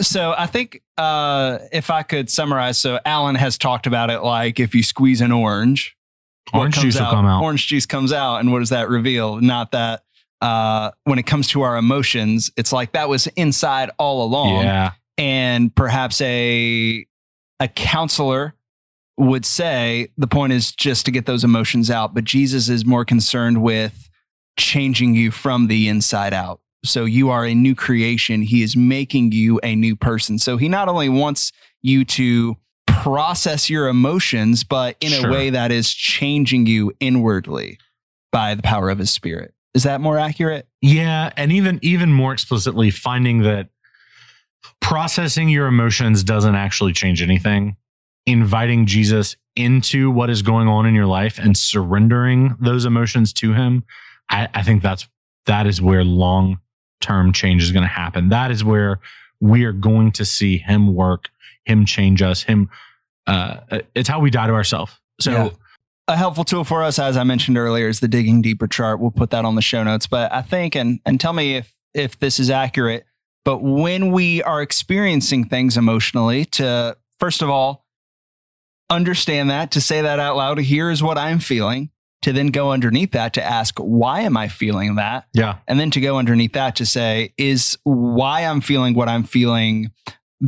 So 0.00 0.34
I 0.36 0.46
think 0.46 0.82
uh, 0.98 1.58
if 1.72 1.88
I 1.90 2.02
could 2.02 2.28
summarize, 2.28 2.78
so 2.78 3.00
Alan 3.06 3.34
has 3.36 3.56
talked 3.56 3.86
about 3.86 4.10
it 4.10 4.20
like 4.20 4.60
if 4.60 4.74
you 4.74 4.82
squeeze 4.82 5.20
an 5.22 5.32
orange, 5.32 5.96
Orange 6.52 6.78
juice 6.78 7.00
will 7.00 7.10
come 7.10 7.26
out. 7.26 7.42
Orange 7.42 7.66
juice 7.66 7.86
comes 7.86 8.12
out, 8.12 8.36
and 8.36 8.52
what 8.52 8.60
does 8.60 8.68
that 8.68 8.88
reveal? 8.88 9.40
Not 9.40 9.72
that 9.72 10.02
uh, 10.40 10.90
when 11.04 11.18
it 11.18 11.24
comes 11.24 11.48
to 11.48 11.62
our 11.62 11.76
emotions, 11.76 12.52
it's 12.56 12.72
like 12.72 12.92
that 12.92 13.08
was 13.08 13.26
inside 13.28 13.90
all 13.98 14.22
along, 14.24 14.62
Yeah. 14.62 14.92
and 15.18 15.74
perhaps 15.74 16.20
a 16.20 17.04
a 17.58 17.68
counselor 17.68 18.54
would 19.16 19.44
say 19.46 20.08
the 20.16 20.26
point 20.26 20.52
is 20.52 20.72
just 20.72 21.06
to 21.06 21.10
get 21.10 21.26
those 21.26 21.44
emotions 21.44 21.90
out, 21.90 22.14
but 22.14 22.24
Jesus 22.24 22.68
is 22.68 22.84
more 22.84 23.04
concerned 23.04 23.62
with 23.62 24.10
changing 24.58 25.14
you 25.14 25.30
from 25.30 25.68
the 25.68 25.88
inside 25.88 26.32
out. 26.34 26.60
So 26.84 27.04
you 27.04 27.30
are 27.30 27.44
a 27.44 27.54
new 27.54 27.74
creation. 27.74 28.42
He 28.42 28.62
is 28.62 28.76
making 28.76 29.32
you 29.32 29.58
a 29.62 29.74
new 29.74 29.96
person. 29.96 30.38
So 30.38 30.56
he 30.56 30.68
not 30.68 30.88
only 30.88 31.08
wants 31.08 31.50
you 31.82 32.04
to 32.04 32.56
process 32.86 33.68
your 33.70 33.88
emotions, 33.88 34.64
but 34.64 34.96
in 35.00 35.10
Sure. 35.10 35.28
a 35.28 35.32
way 35.32 35.50
that 35.50 35.72
is 35.72 35.92
changing 35.92 36.66
you 36.66 36.92
inwardly 37.00 37.78
by 38.32 38.54
the 38.54 38.62
power 38.62 38.90
of 38.90 38.98
his 38.98 39.10
spirit. 39.10 39.54
Is 39.74 39.82
that 39.82 40.00
more 40.00 40.18
accurate? 40.18 40.68
Yeah, 40.80 41.30
and 41.36 41.52
even 41.52 41.78
even 41.82 42.12
more 42.12 42.32
explicitly 42.32 42.90
finding 42.90 43.42
that 43.42 43.68
processing 44.80 45.48
your 45.48 45.66
emotions 45.66 46.22
doesn't 46.22 46.54
actually 46.54 46.92
change 46.92 47.22
anything. 47.22 47.76
Inviting 48.26 48.86
Jesus 48.86 49.36
into 49.54 50.10
what 50.10 50.28
is 50.30 50.42
going 50.42 50.68
on 50.68 50.84
in 50.86 50.94
your 50.94 51.06
life 51.06 51.38
and 51.38 51.56
surrendering 51.56 52.56
those 52.60 52.84
emotions 52.84 53.32
to 53.34 53.52
him, 53.54 53.84
I, 54.28 54.48
I 54.52 54.62
think 54.62 54.82
that's 54.82 55.08
that 55.46 55.66
is 55.66 55.80
where 55.80 56.02
long 56.04 56.58
term 57.00 57.32
change 57.32 57.62
is 57.62 57.70
going 57.72 57.84
to 57.84 57.88
happen. 57.88 58.28
That 58.30 58.50
is 58.50 58.64
where 58.64 58.98
we 59.40 59.64
are 59.64 59.72
going 59.72 60.12
to 60.12 60.24
see 60.24 60.58
him 60.58 60.94
work, 60.94 61.28
him 61.64 61.84
change 61.86 62.20
us, 62.22 62.42
him 62.42 62.68
uh 63.26 63.58
it's 63.94 64.08
how 64.08 64.20
we 64.20 64.30
die 64.30 64.46
to 64.46 64.52
ourselves. 64.54 64.92
So 65.20 65.30
Yeah. 65.30 65.48
a 66.08 66.16
helpful 66.16 66.44
tool 66.44 66.64
for 66.64 66.82
us, 66.82 66.98
as 66.98 67.16
I 67.16 67.24
mentioned 67.24 67.56
earlier, 67.58 67.88
is 67.88 68.00
the 68.00 68.08
digging 68.08 68.42
deeper 68.42 68.66
chart. 68.66 68.98
We'll 69.00 69.10
put 69.12 69.30
that 69.30 69.44
on 69.44 69.54
the 69.54 69.62
show 69.62 69.82
notes. 69.84 70.06
But 70.06 70.32
I 70.32 70.42
think, 70.42 70.74
and 70.74 71.00
and 71.06 71.20
tell 71.20 71.32
me 71.32 71.54
if 71.56 71.74
if 71.94 72.18
this 72.18 72.38
is 72.40 72.50
accurate. 72.50 73.04
But 73.44 73.62
when 73.62 74.10
we 74.10 74.42
are 74.42 74.60
experiencing 74.62 75.44
things 75.44 75.76
emotionally, 75.76 76.44
to 76.46 76.96
first 77.20 77.40
of 77.42 77.48
all 77.50 77.85
understand 78.90 79.50
that, 79.50 79.70
to 79.72 79.80
say 79.80 80.00
that 80.02 80.18
out 80.18 80.36
loud, 80.36 80.58
here 80.58 80.90
is 80.90 81.02
what 81.02 81.18
I'm 81.18 81.38
feeling. 81.38 81.90
To 82.22 82.32
then 82.32 82.48
go 82.48 82.72
underneath 82.72 83.12
that 83.12 83.34
to 83.34 83.44
ask, 83.44 83.78
why 83.78 84.22
am 84.22 84.36
I 84.36 84.48
feeling 84.48 84.96
that? 84.96 85.28
yeah. 85.32 85.58
And 85.68 85.78
then 85.78 85.92
to 85.92 86.00
go 86.00 86.18
underneath 86.18 86.54
that 86.54 86.74
to 86.76 86.86
say, 86.86 87.32
is 87.38 87.78
why 87.84 88.40
I'm 88.40 88.60
feeling 88.60 88.94
what 88.94 89.08
I'm 89.08 89.22
feeling 89.22 89.92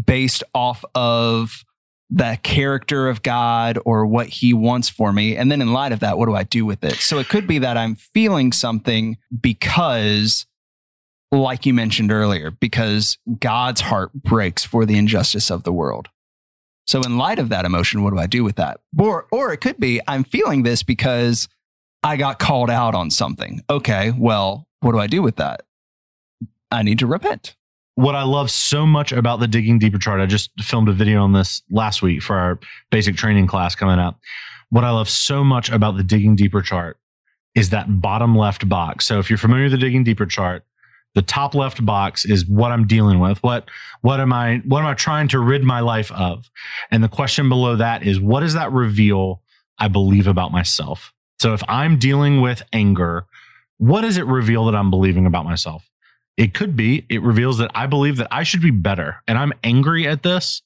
based 0.05 0.43
off 0.55 0.85
of 0.97 1.65
the 2.11 2.39
character 2.43 3.09
of 3.09 3.23
God 3.23 3.79
or 3.85 4.07
what 4.07 4.27
he 4.29 4.53
wants 4.53 4.89
for 4.89 5.13
me? 5.13 5.37
And 5.37 5.53
then 5.53 5.63
in 5.63 5.73
light 5.73 5.93
of 5.93 6.01
that, 6.01 6.19
what 6.19 6.27
do 6.27 6.35
I 6.35 6.43
do 6.43 6.67
with 6.67 6.83
it? 6.83 6.95
So 6.95 7.19
it 7.19 7.29
could 7.29 7.47
be 7.47 7.59
that 7.61 7.77
I'm 7.77 7.95
feeling 7.95 8.51
something 8.51 9.17
because, 9.41 10.47
like 11.31 11.65
you 11.65 11.75
mentioned 11.75 12.11
earlier, 12.11 12.51
because 12.51 13.19
God's 13.39 13.83
heart 13.83 14.13
breaks 14.15 14.65
for 14.65 14.85
the 14.85 14.97
injustice 14.99 15.49
of 15.49 15.63
the 15.63 15.73
world. 15.73 16.09
So 16.89 17.03
in 17.03 17.19
light 17.19 17.39
of 17.39 17.51
that 17.51 17.67
emotion, 17.67 18.03
what 18.03 18.15
do 18.15 18.19
I 18.19 18.27
do 18.27 18.43
with 18.43 18.57
that? 18.57 18.81
Or, 18.99 19.27
or 19.31 19.53
it 19.53 19.59
could 19.59 19.79
be 19.79 20.01
I'm 20.09 20.25
feeling 20.25 20.63
this 20.63 20.83
because 20.83 21.47
I 22.03 22.17
got 22.17 22.39
called 22.39 22.71
out 22.71 22.95
on 22.95 23.11
something. 23.11 23.61
Okay, 23.69 24.11
well, 24.17 24.67
what 24.81 24.93
do 24.93 24.99
I 24.99 25.07
do 25.07 25.21
with 25.21 25.37
that? 25.37 25.65
I 26.73 26.83
need 26.83 26.99
to 27.01 27.07
repent. 27.07 27.57
what 27.99 28.15
I 28.15 28.23
love 28.23 28.49
so 28.49 28.87
much 28.87 29.11
about 29.11 29.41
the 29.41 29.49
digging 29.49 29.81
deeper 29.81 29.99
chart, 29.99 30.21
I 30.21 30.27
just 30.27 30.53
filmed 30.63 30.89
a 30.89 30.93
video 30.93 31.21
on 31.25 31.33
this 31.33 31.63
last 31.69 32.01
week 32.01 32.23
for 32.23 32.37
our 32.37 32.61
basic 32.93 33.17
training 33.17 33.49
class 33.49 33.75
coming 33.75 33.99
up. 33.99 34.21
What 34.71 34.85
I 34.85 34.91
love 34.91 35.09
so 35.11 35.43
much 35.43 35.69
about 35.69 35.97
the 35.97 36.05
digging 36.05 36.37
deeper 36.37 36.63
chart 36.63 36.97
is 37.57 37.71
that 37.71 38.01
bottom 38.01 38.37
left 38.37 38.69
box. 38.69 39.05
So 39.05 39.19
if 39.19 39.29
you're 39.29 39.37
familiar 39.37 39.65
with 39.65 39.73
the 39.73 39.79
digging 39.79 40.05
deeper 40.05 40.27
chart, 40.27 40.65
the 41.15 41.23
top 41.23 41.55
left 41.55 41.85
box 41.85 42.25
is 42.25 42.47
what 42.47 42.71
I'm 42.71 42.87
dealing 42.87 43.19
with. 43.19 43.43
What 43.43 43.69
what 44.03 44.21
am 44.21 44.33
I 44.33 44.63
what 44.65 44.81
am 44.81 44.87
I 44.87 44.95
trying 44.95 45.29
to 45.29 45.39
rid 45.39 45.65
my 45.65 45.81
life 45.81 46.13
of? 46.13 46.51
And 46.91 47.03
the 47.03 47.09
question 47.09 47.49
below 47.49 47.77
that 47.77 48.03
is 48.03 48.21
what 48.21 48.41
does 48.41 48.55
that 48.55 48.73
reveal 48.73 49.43
I 49.79 49.89
believe 49.89 50.27
about 50.27 50.53
myself? 50.53 51.13
So 51.41 51.55
if 51.55 51.63
I'm 51.69 51.99
dealing 51.99 52.41
with 52.41 52.63
anger, 52.73 53.27
what 53.79 54.03
does 54.03 54.17
it 54.17 54.27
reveal 54.27 54.67
that 54.67 54.75
I'm 54.75 54.91
believing 54.91 55.27
about 55.27 55.45
myself? 55.45 55.89
It 56.37 56.55
could 56.55 56.77
be 56.77 57.05
it 57.09 57.23
reveals 57.23 57.59
that 57.59 57.71
I 57.75 57.87
believe 57.87 58.17
that 58.19 58.29
I 58.31 58.43
should 58.43 58.63
be 58.63 58.71
better 58.71 59.23
and 59.27 59.39
I'm 59.39 59.53
angry 59.65 60.07
at 60.07 60.23
this 60.23 60.63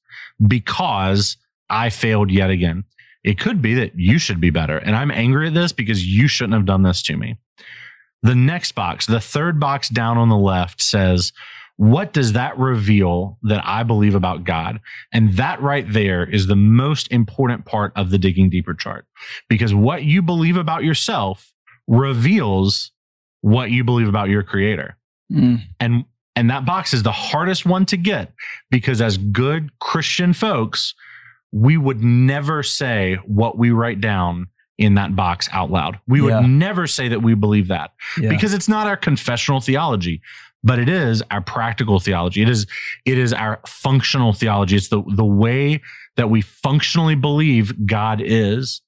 because 0.46 1.37
I 1.70 1.88
failed 1.88 2.31
yet 2.31 2.50
again. 2.50 2.85
It 3.24 3.38
could 3.38 3.62
be 3.62 3.74
that 3.74 3.98
you 3.98 4.18
should 4.18 4.40
be 4.40 4.50
better 4.50 4.76
and 4.76 4.96
I'm 4.96 5.11
angry 5.11 5.48
at 5.48 5.55
this 5.55 5.72
because 5.72 6.05
you 6.05 6.26
shouldn't 6.26 6.55
have 6.55 6.66
done 6.66 6.83
this 6.83 7.02
to 7.05 7.16
me. 7.16 7.37
The 8.22 8.35
next 8.35 8.72
box, 8.72 9.06
the 9.06 9.20
third 9.20 9.58
box 9.58 9.88
down 9.88 10.18
on 10.18 10.28
the 10.28 10.37
left 10.37 10.80
says, 10.80 11.32
What 11.76 12.12
does 12.12 12.32
that 12.35 12.56
reveal 12.58 13.38
that 13.42 13.62
I 13.64 13.82
believe 13.82 14.14
about 14.14 14.44
God? 14.44 14.80
And 15.12 15.35
that 15.35 15.61
right 15.61 15.90
there 15.90 16.24
is 16.24 16.46
the 16.46 16.56
most 16.56 17.11
important 17.11 17.64
part 17.64 17.92
of 17.96 18.11
the 18.11 18.18
digging 18.18 18.50
deeper 18.50 18.74
chart. 18.74 19.06
Because 19.48 19.74
what 19.74 20.04
you 20.04 20.22
believe 20.22 20.56
about 20.56 20.85
yourself 20.85 21.52
reveals 21.88 22.92
what 23.40 23.70
you 23.70 23.82
believe 23.82 24.08
about 24.08 24.28
your 24.28 24.42
creator. 24.42 24.96
Mm, 25.32 25.62
and 25.80 26.04
and 26.37 26.50
that 26.50 26.64
box 26.64 26.94
is 26.94 27.02
the 27.02 27.12
hardest 27.12 27.66
one 27.66 27.87
to 27.87 27.96
get 27.96 28.32
because 28.70 29.00
as 29.00 29.16
good 29.18 29.70
christian 29.78 30.32
folks 30.32 30.94
we 31.52 31.76
would 31.76 32.02
never 32.02 32.62
say 32.62 33.16
what 33.26 33.58
we 33.58 33.70
write 33.70 34.00
down 34.00 34.46
in 34.78 34.94
that 34.94 35.14
box 35.14 35.48
out 35.52 35.70
loud 35.70 35.98
we 36.08 36.20
would 36.20 36.30
Yeah. 36.30 36.40
never 36.40 36.87
say 36.87 37.08
that 37.08 37.22
we 37.22 37.35
believe 37.35 37.68
that 37.68 37.92
yeah. 38.20 38.28
because 38.30 38.54
it's 38.54 38.68
not 38.68 38.87
our 38.87 38.96
confessional 38.96 39.61
theology 39.61 40.20
but 40.64 40.78
it 40.78 40.88
is 40.88 41.22
our 41.30 41.40
practical 41.40 42.00
theology 42.00 42.42
it 42.42 42.48
is 42.48 42.66
it 43.04 43.18
is 43.18 43.32
our 43.32 43.61
functional 43.66 44.32
theology 44.32 44.76
it's 44.76 44.88
the 44.88 45.02
the 45.14 45.24
way 45.24 45.80
that 46.16 46.30
we 46.30 46.40
functionally 46.40 47.14
believe 47.14 47.87
god 47.87 48.20
is 48.24 48.80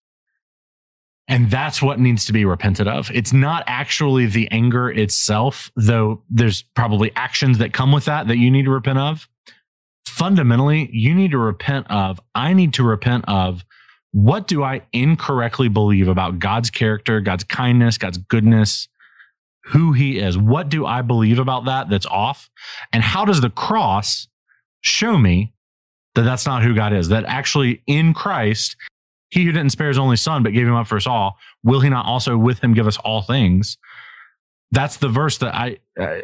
and 1.27 1.51
that's 1.51 1.81
what 1.81 1.99
needs 1.99 2.27
to 2.27 2.35
be 2.35 2.45
repented 2.45 2.87
of. 2.87 3.11
It's 3.11 3.33
not 3.33 3.65
actually 3.67 4.27
the 4.27 4.47
anger 4.51 4.91
itself, 4.91 5.73
though 5.75 6.23
there's 6.29 6.61
probably 6.75 7.13
actions 7.17 7.57
that 7.59 7.73
come 7.73 7.93
with 7.93 8.05
that 8.05 8.29
that 8.29 8.37
you 8.37 8.51
need 8.51 8.67
to 8.67 8.71
repent 8.71 8.99
of. 8.99 9.27
Fundamentally, 10.07 10.91
you 10.93 11.15
need 11.15 11.31
to 11.31 11.39
repent 11.39 11.87
of, 11.91 12.21
I 12.35 12.53
need 12.53 12.75
to 12.75 12.83
repent 12.85 13.25
of 13.27 13.65
what 14.15 14.47
do 14.47 14.63
I 14.63 14.83
incorrectly 14.93 15.67
believe 15.67 16.07
about 16.07 16.39
God's 16.39 16.71
character, 16.71 17.21
God's 17.21 17.43
kindness, 17.43 17.99
God's 17.99 18.17
goodness, 18.19 18.87
who 19.65 19.93
he 19.93 20.21
is? 20.21 20.39
What 20.39 20.69
do 20.69 20.87
I 20.87 21.03
believe 21.03 21.41
about 21.41 21.65
that 21.65 21.89
that's 21.89 22.07
off? 22.07 22.49
And 22.93 23.03
how 23.03 23.25
does 23.25 23.41
the 23.41 23.51
cross 23.51 24.29
show 24.83 25.19
me 25.19 25.53
that 26.15 26.23
that's 26.23 26.47
not 26.47 26.63
who 26.63 26.77
God 26.77 26.93
is? 26.93 27.09
That 27.09 27.25
actually 27.25 27.83
in 27.89 28.15
Christ, 28.15 28.77
he 29.31 29.45
who 29.45 29.51
didn't 29.51 29.71
spare 29.71 29.89
his 29.89 29.99
only 29.99 30.17
son, 30.17 30.45
but 30.45 30.53
gave 30.53 30.69
him 30.69 30.77
up 30.77 30.87
for 30.87 30.97
us 30.97 31.09
all, 31.09 31.37
will 31.65 31.81
he 31.81 31.89
not 31.89 32.07
also 32.07 32.39
with 32.39 32.61
him 32.61 32.73
give 32.73 32.87
us 32.87 32.99
all 32.99 33.21
things? 33.21 33.79
That's 34.71 34.97
the 34.99 35.09
verse 35.09 35.39
that 35.39 35.57
I 35.57 35.79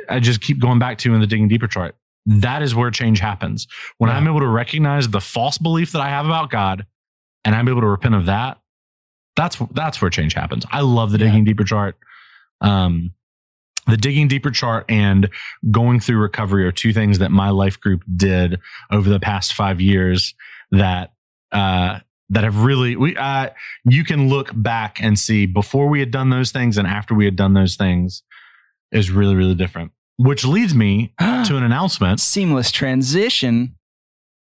I- 0.08 0.20
just 0.20 0.42
keep 0.42 0.60
going 0.60 0.78
back 0.78 0.98
to 0.98 1.12
in 1.12 1.20
the 1.20 1.26
digging 1.26 1.48
deeper 1.48 1.66
chart. 1.66 1.96
That 2.24 2.62
is 2.62 2.72
where 2.72 2.92
change 2.92 3.18
happens. 3.18 3.66
When 3.98 4.10
Yeah. 4.10 4.16
I'm 4.16 4.28
able 4.28 4.40
to 4.40 4.46
recognize 4.46 5.08
the 5.08 5.20
false 5.20 5.58
belief 5.58 5.90
that 5.90 6.02
I 6.02 6.08
have 6.08 6.26
about 6.26 6.50
God, 6.50 6.86
and 7.44 7.54
I'm 7.54 7.68
able 7.68 7.80
to 7.80 7.86
repent 7.86 8.14
of 8.14 8.26
that, 8.26 8.58
that's 9.36 9.56
that's 9.72 10.00
where 10.02 10.10
change 10.10 10.34
happens. 10.34 10.64
I 10.70 10.80
love 10.80 11.12
the 11.12 11.18
Yeah. 11.18 11.26
digging 11.26 11.44
deeper 11.44 11.64
chart. 11.64 11.96
Um, 12.60 13.12
the 13.86 13.96
digging 13.96 14.28
deeper 14.28 14.50
chart 14.50 14.84
and 14.88 15.28
going 15.70 16.00
through 16.00 16.18
recovery 16.18 16.64
are 16.66 16.72
two 16.72 16.92
things 16.92 17.18
that 17.18 17.30
my 17.30 17.48
life 17.50 17.80
group 17.80 18.02
did 18.16 18.60
over 18.92 19.08
the 19.08 19.18
past 19.20 19.54
five 19.54 19.80
years 19.80 20.34
that 20.70 21.12
uh, 21.52 22.00
that 22.28 22.44
have 22.44 22.62
really 22.62 22.94
we 22.96 23.16
uh, 23.16 23.48
you 23.84 24.04
can 24.04 24.28
look 24.28 24.50
back 24.54 25.02
and 25.02 25.18
see 25.18 25.46
before 25.46 25.88
we 25.88 25.98
had 25.98 26.10
done 26.10 26.30
those 26.30 26.52
things 26.52 26.76
and 26.78 26.86
after 26.86 27.14
we 27.14 27.24
had 27.24 27.34
done 27.36 27.54
those 27.54 27.74
things 27.76 28.22
is 28.92 29.10
really 29.10 29.34
really 29.34 29.54
different. 29.54 29.90
Which 30.18 30.44
leads 30.44 30.74
me 30.74 31.14
to 31.18 31.56
an 31.56 31.62
announcement. 31.62 32.20
seamless 32.20 32.70
transition. 32.70 33.74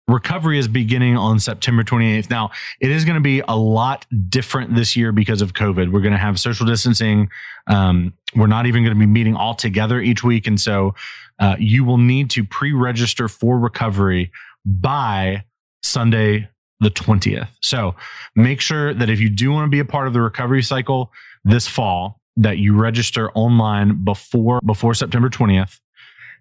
Recovery 0.09 0.59
is 0.59 0.67
beginning 0.67 1.17
on 1.17 1.39
September 1.39 1.85
28th. 1.85 2.29
Now, 2.29 2.51
it 2.81 2.91
is 2.91 3.05
going 3.05 3.15
to 3.15 3.21
be 3.21 3.41
a 3.47 3.57
lot 3.57 4.05
different 4.29 4.75
this 4.75 4.97
year 4.97 5.13
because 5.13 5.43
of 5.43 5.53
COVID. 5.53 5.93
We're 5.93 6.01
going 6.01 6.13
to 6.13 6.19
have 6.19 6.41
social 6.41 6.67
distancing. 6.67 7.31
Um, 7.69 8.13
we're 8.35 8.49
not 8.49 8.67
even 8.67 8.83
going 8.83 8.95
to 8.95 8.99
be 8.99 9.07
meeting 9.07 9.37
all 9.37 9.55
together 9.55 10.01
each 10.01 10.25
week. 10.25 10.47
And 10.47 10.61
so 10.61 10.95
uh, 11.39 11.57
you 11.59 11.85
will 11.85 11.99
need 11.99 12.31
to 12.31 12.45
pre 12.45 12.73
register 12.73 13.29
for 13.29 13.59
recovery 13.59 14.33
by 14.67 15.45
Sunday, 15.83 16.49
the 16.81 16.91
20th. 16.91 17.49
So 17.61 17.95
make 18.35 18.61
sure 18.61 18.93
that 18.95 19.09
if 19.09 19.21
you 19.21 19.31
do 19.31 19.53
want 19.53 19.67
to 19.67 19.71
be 19.71 19.81
a 19.81 19.85
part 19.85 20.09
of 20.09 20.15
the 20.15 20.21
recovery 20.21 20.63
cycle 20.63 21.13
this 21.45 21.69
fall, 21.69 22.21
that 22.37 22.59
you 22.59 22.75
register 22.75 23.31
online 23.33 24.05
before 24.05 24.61
before 24.65 24.95
September 24.95 25.29
20th 25.29 25.81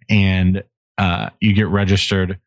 and 0.09 0.63
uh, 0.97 1.29
you 1.39 1.53
get 1.53 1.67
registered 1.67 2.39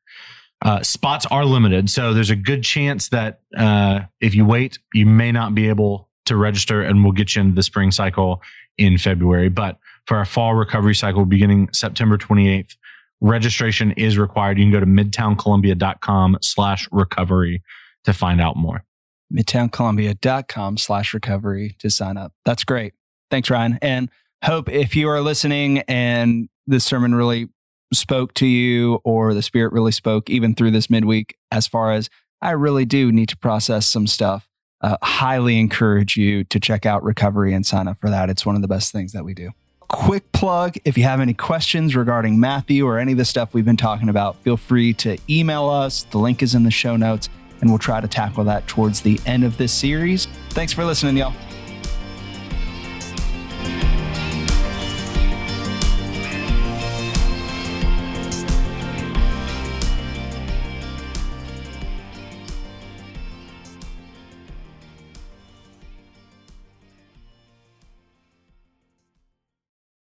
uh, 0.63 0.83
spots 0.83 1.27
are 1.27 1.45
limited, 1.45 1.91
so 1.91 2.15
there's 2.15 2.31
a 2.31 2.37
good 2.37 2.63
chance 2.63 3.09
that 3.11 3.41
uh, 3.57 4.01
if 4.21 4.35
you 4.35 4.45
wait, 4.45 4.79
you 4.95 5.07
may 5.07 5.31
not 5.31 5.55
be 5.55 5.69
able 5.69 6.09
to 6.27 6.37
register, 6.37 6.83
and 6.83 7.05
we'll 7.05 7.13
get 7.13 7.37
you 7.37 7.43
into 7.43 7.55
the 7.55 7.63
spring 7.63 7.91
cycle 7.91 8.41
in 8.79 8.99
February. 8.99 9.49
But 9.49 9.79
for 10.07 10.17
our 10.17 10.25
fall 10.25 10.55
recovery 10.55 10.95
cycle 10.95 11.25
beginning 11.25 11.69
September 11.73 12.17
28th, 12.17 12.77
registration 13.21 13.93
is 13.93 14.19
required. 14.19 14.59
You 14.59 14.65
can 14.65 14.73
go 14.73 14.81
to 14.81 14.87
midtowncolumbia.com 14.87 16.39
slash 16.41 16.89
recovery 16.93 17.63
to 18.05 18.13
find 18.13 18.41
out 18.41 18.57
more. 18.57 18.85
midtowncolumbia.com 19.33 20.79
slash 20.79 21.15
recovery 21.15 21.77
to 21.79 21.91
sign 21.91 22.17
up. 22.17 22.33
That's 22.45 22.65
great. 22.65 22.95
Thanks, 23.31 23.51
Ryan. 23.51 23.79
And 23.83 24.11
hope 24.45 24.69
if 24.69 24.95
you 24.95 25.09
are 25.09 25.21
listening 25.21 25.79
and 25.81 26.49
this 26.67 26.85
sermon 26.85 27.15
really 27.15 27.49
spoke 27.93 28.35
to 28.35 28.47
you 28.47 29.01
or 29.05 29.35
the 29.35 29.43
spirit 29.43 29.73
really 29.73 29.93
spoke 29.93 30.31
even 30.31 30.55
through 30.55 30.71
this 30.71 30.91
midweek 30.91 31.37
as 31.51 31.67
far 31.67 31.93
as 31.93 32.11
I 32.41 32.51
really 32.51 32.85
do 32.85 33.11
need 33.13 33.29
to 33.31 33.37
process 33.37 33.87
some 33.89 34.07
stuff. 34.07 34.49
Uh, 34.81 34.99
highly 35.03 35.59
encourage 35.59 36.17
you 36.17 36.45
to 36.45 36.61
check 36.61 36.85
out 36.85 37.03
recovery 37.03 37.55
and 37.55 37.65
sign 37.65 37.89
up 37.89 37.99
for 37.99 38.11
that. 38.11 38.29
It's 38.29 38.45
one 38.45 38.55
of 38.55 38.63
the 38.63 38.69
best 38.69 38.93
things 38.93 39.13
that 39.13 39.25
we 39.25 39.33
do. 39.33 39.51
Quick 39.89 40.31
plug 40.33 40.77
if 40.85 40.99
you 40.99 41.05
have 41.05 41.21
any 41.21 41.33
questions 41.33 41.97
regarding 41.97 42.39
Matthew 42.39 42.87
or 42.87 42.99
any 42.99 43.13
of 43.13 43.19
the 43.19 43.25
stuff 43.25 43.55
we've 43.55 43.65
been 43.65 43.77
talking 43.77 44.09
about, 44.09 44.37
feel 44.37 44.57
free 44.57 44.93
to 44.95 45.17
email 45.31 45.69
us. 45.69 46.05
The 46.11 46.19
link 46.19 46.43
is 46.43 46.55
in 46.55 46.65
the 46.65 46.71
show 46.71 46.97
notes, 46.97 47.29
and 47.61 47.71
we'll 47.71 47.79
try 47.79 48.01
to 48.01 48.09
tackle 48.09 48.45
that 48.45 48.67
towards 48.67 49.01
the 49.01 49.19
end 49.25 49.45
of 49.45 49.57
this 49.57 49.73
series. 49.73 50.27
Thanks 50.51 50.73
for 50.73 50.85
listening, 50.85 51.17
y'all. 51.17 51.33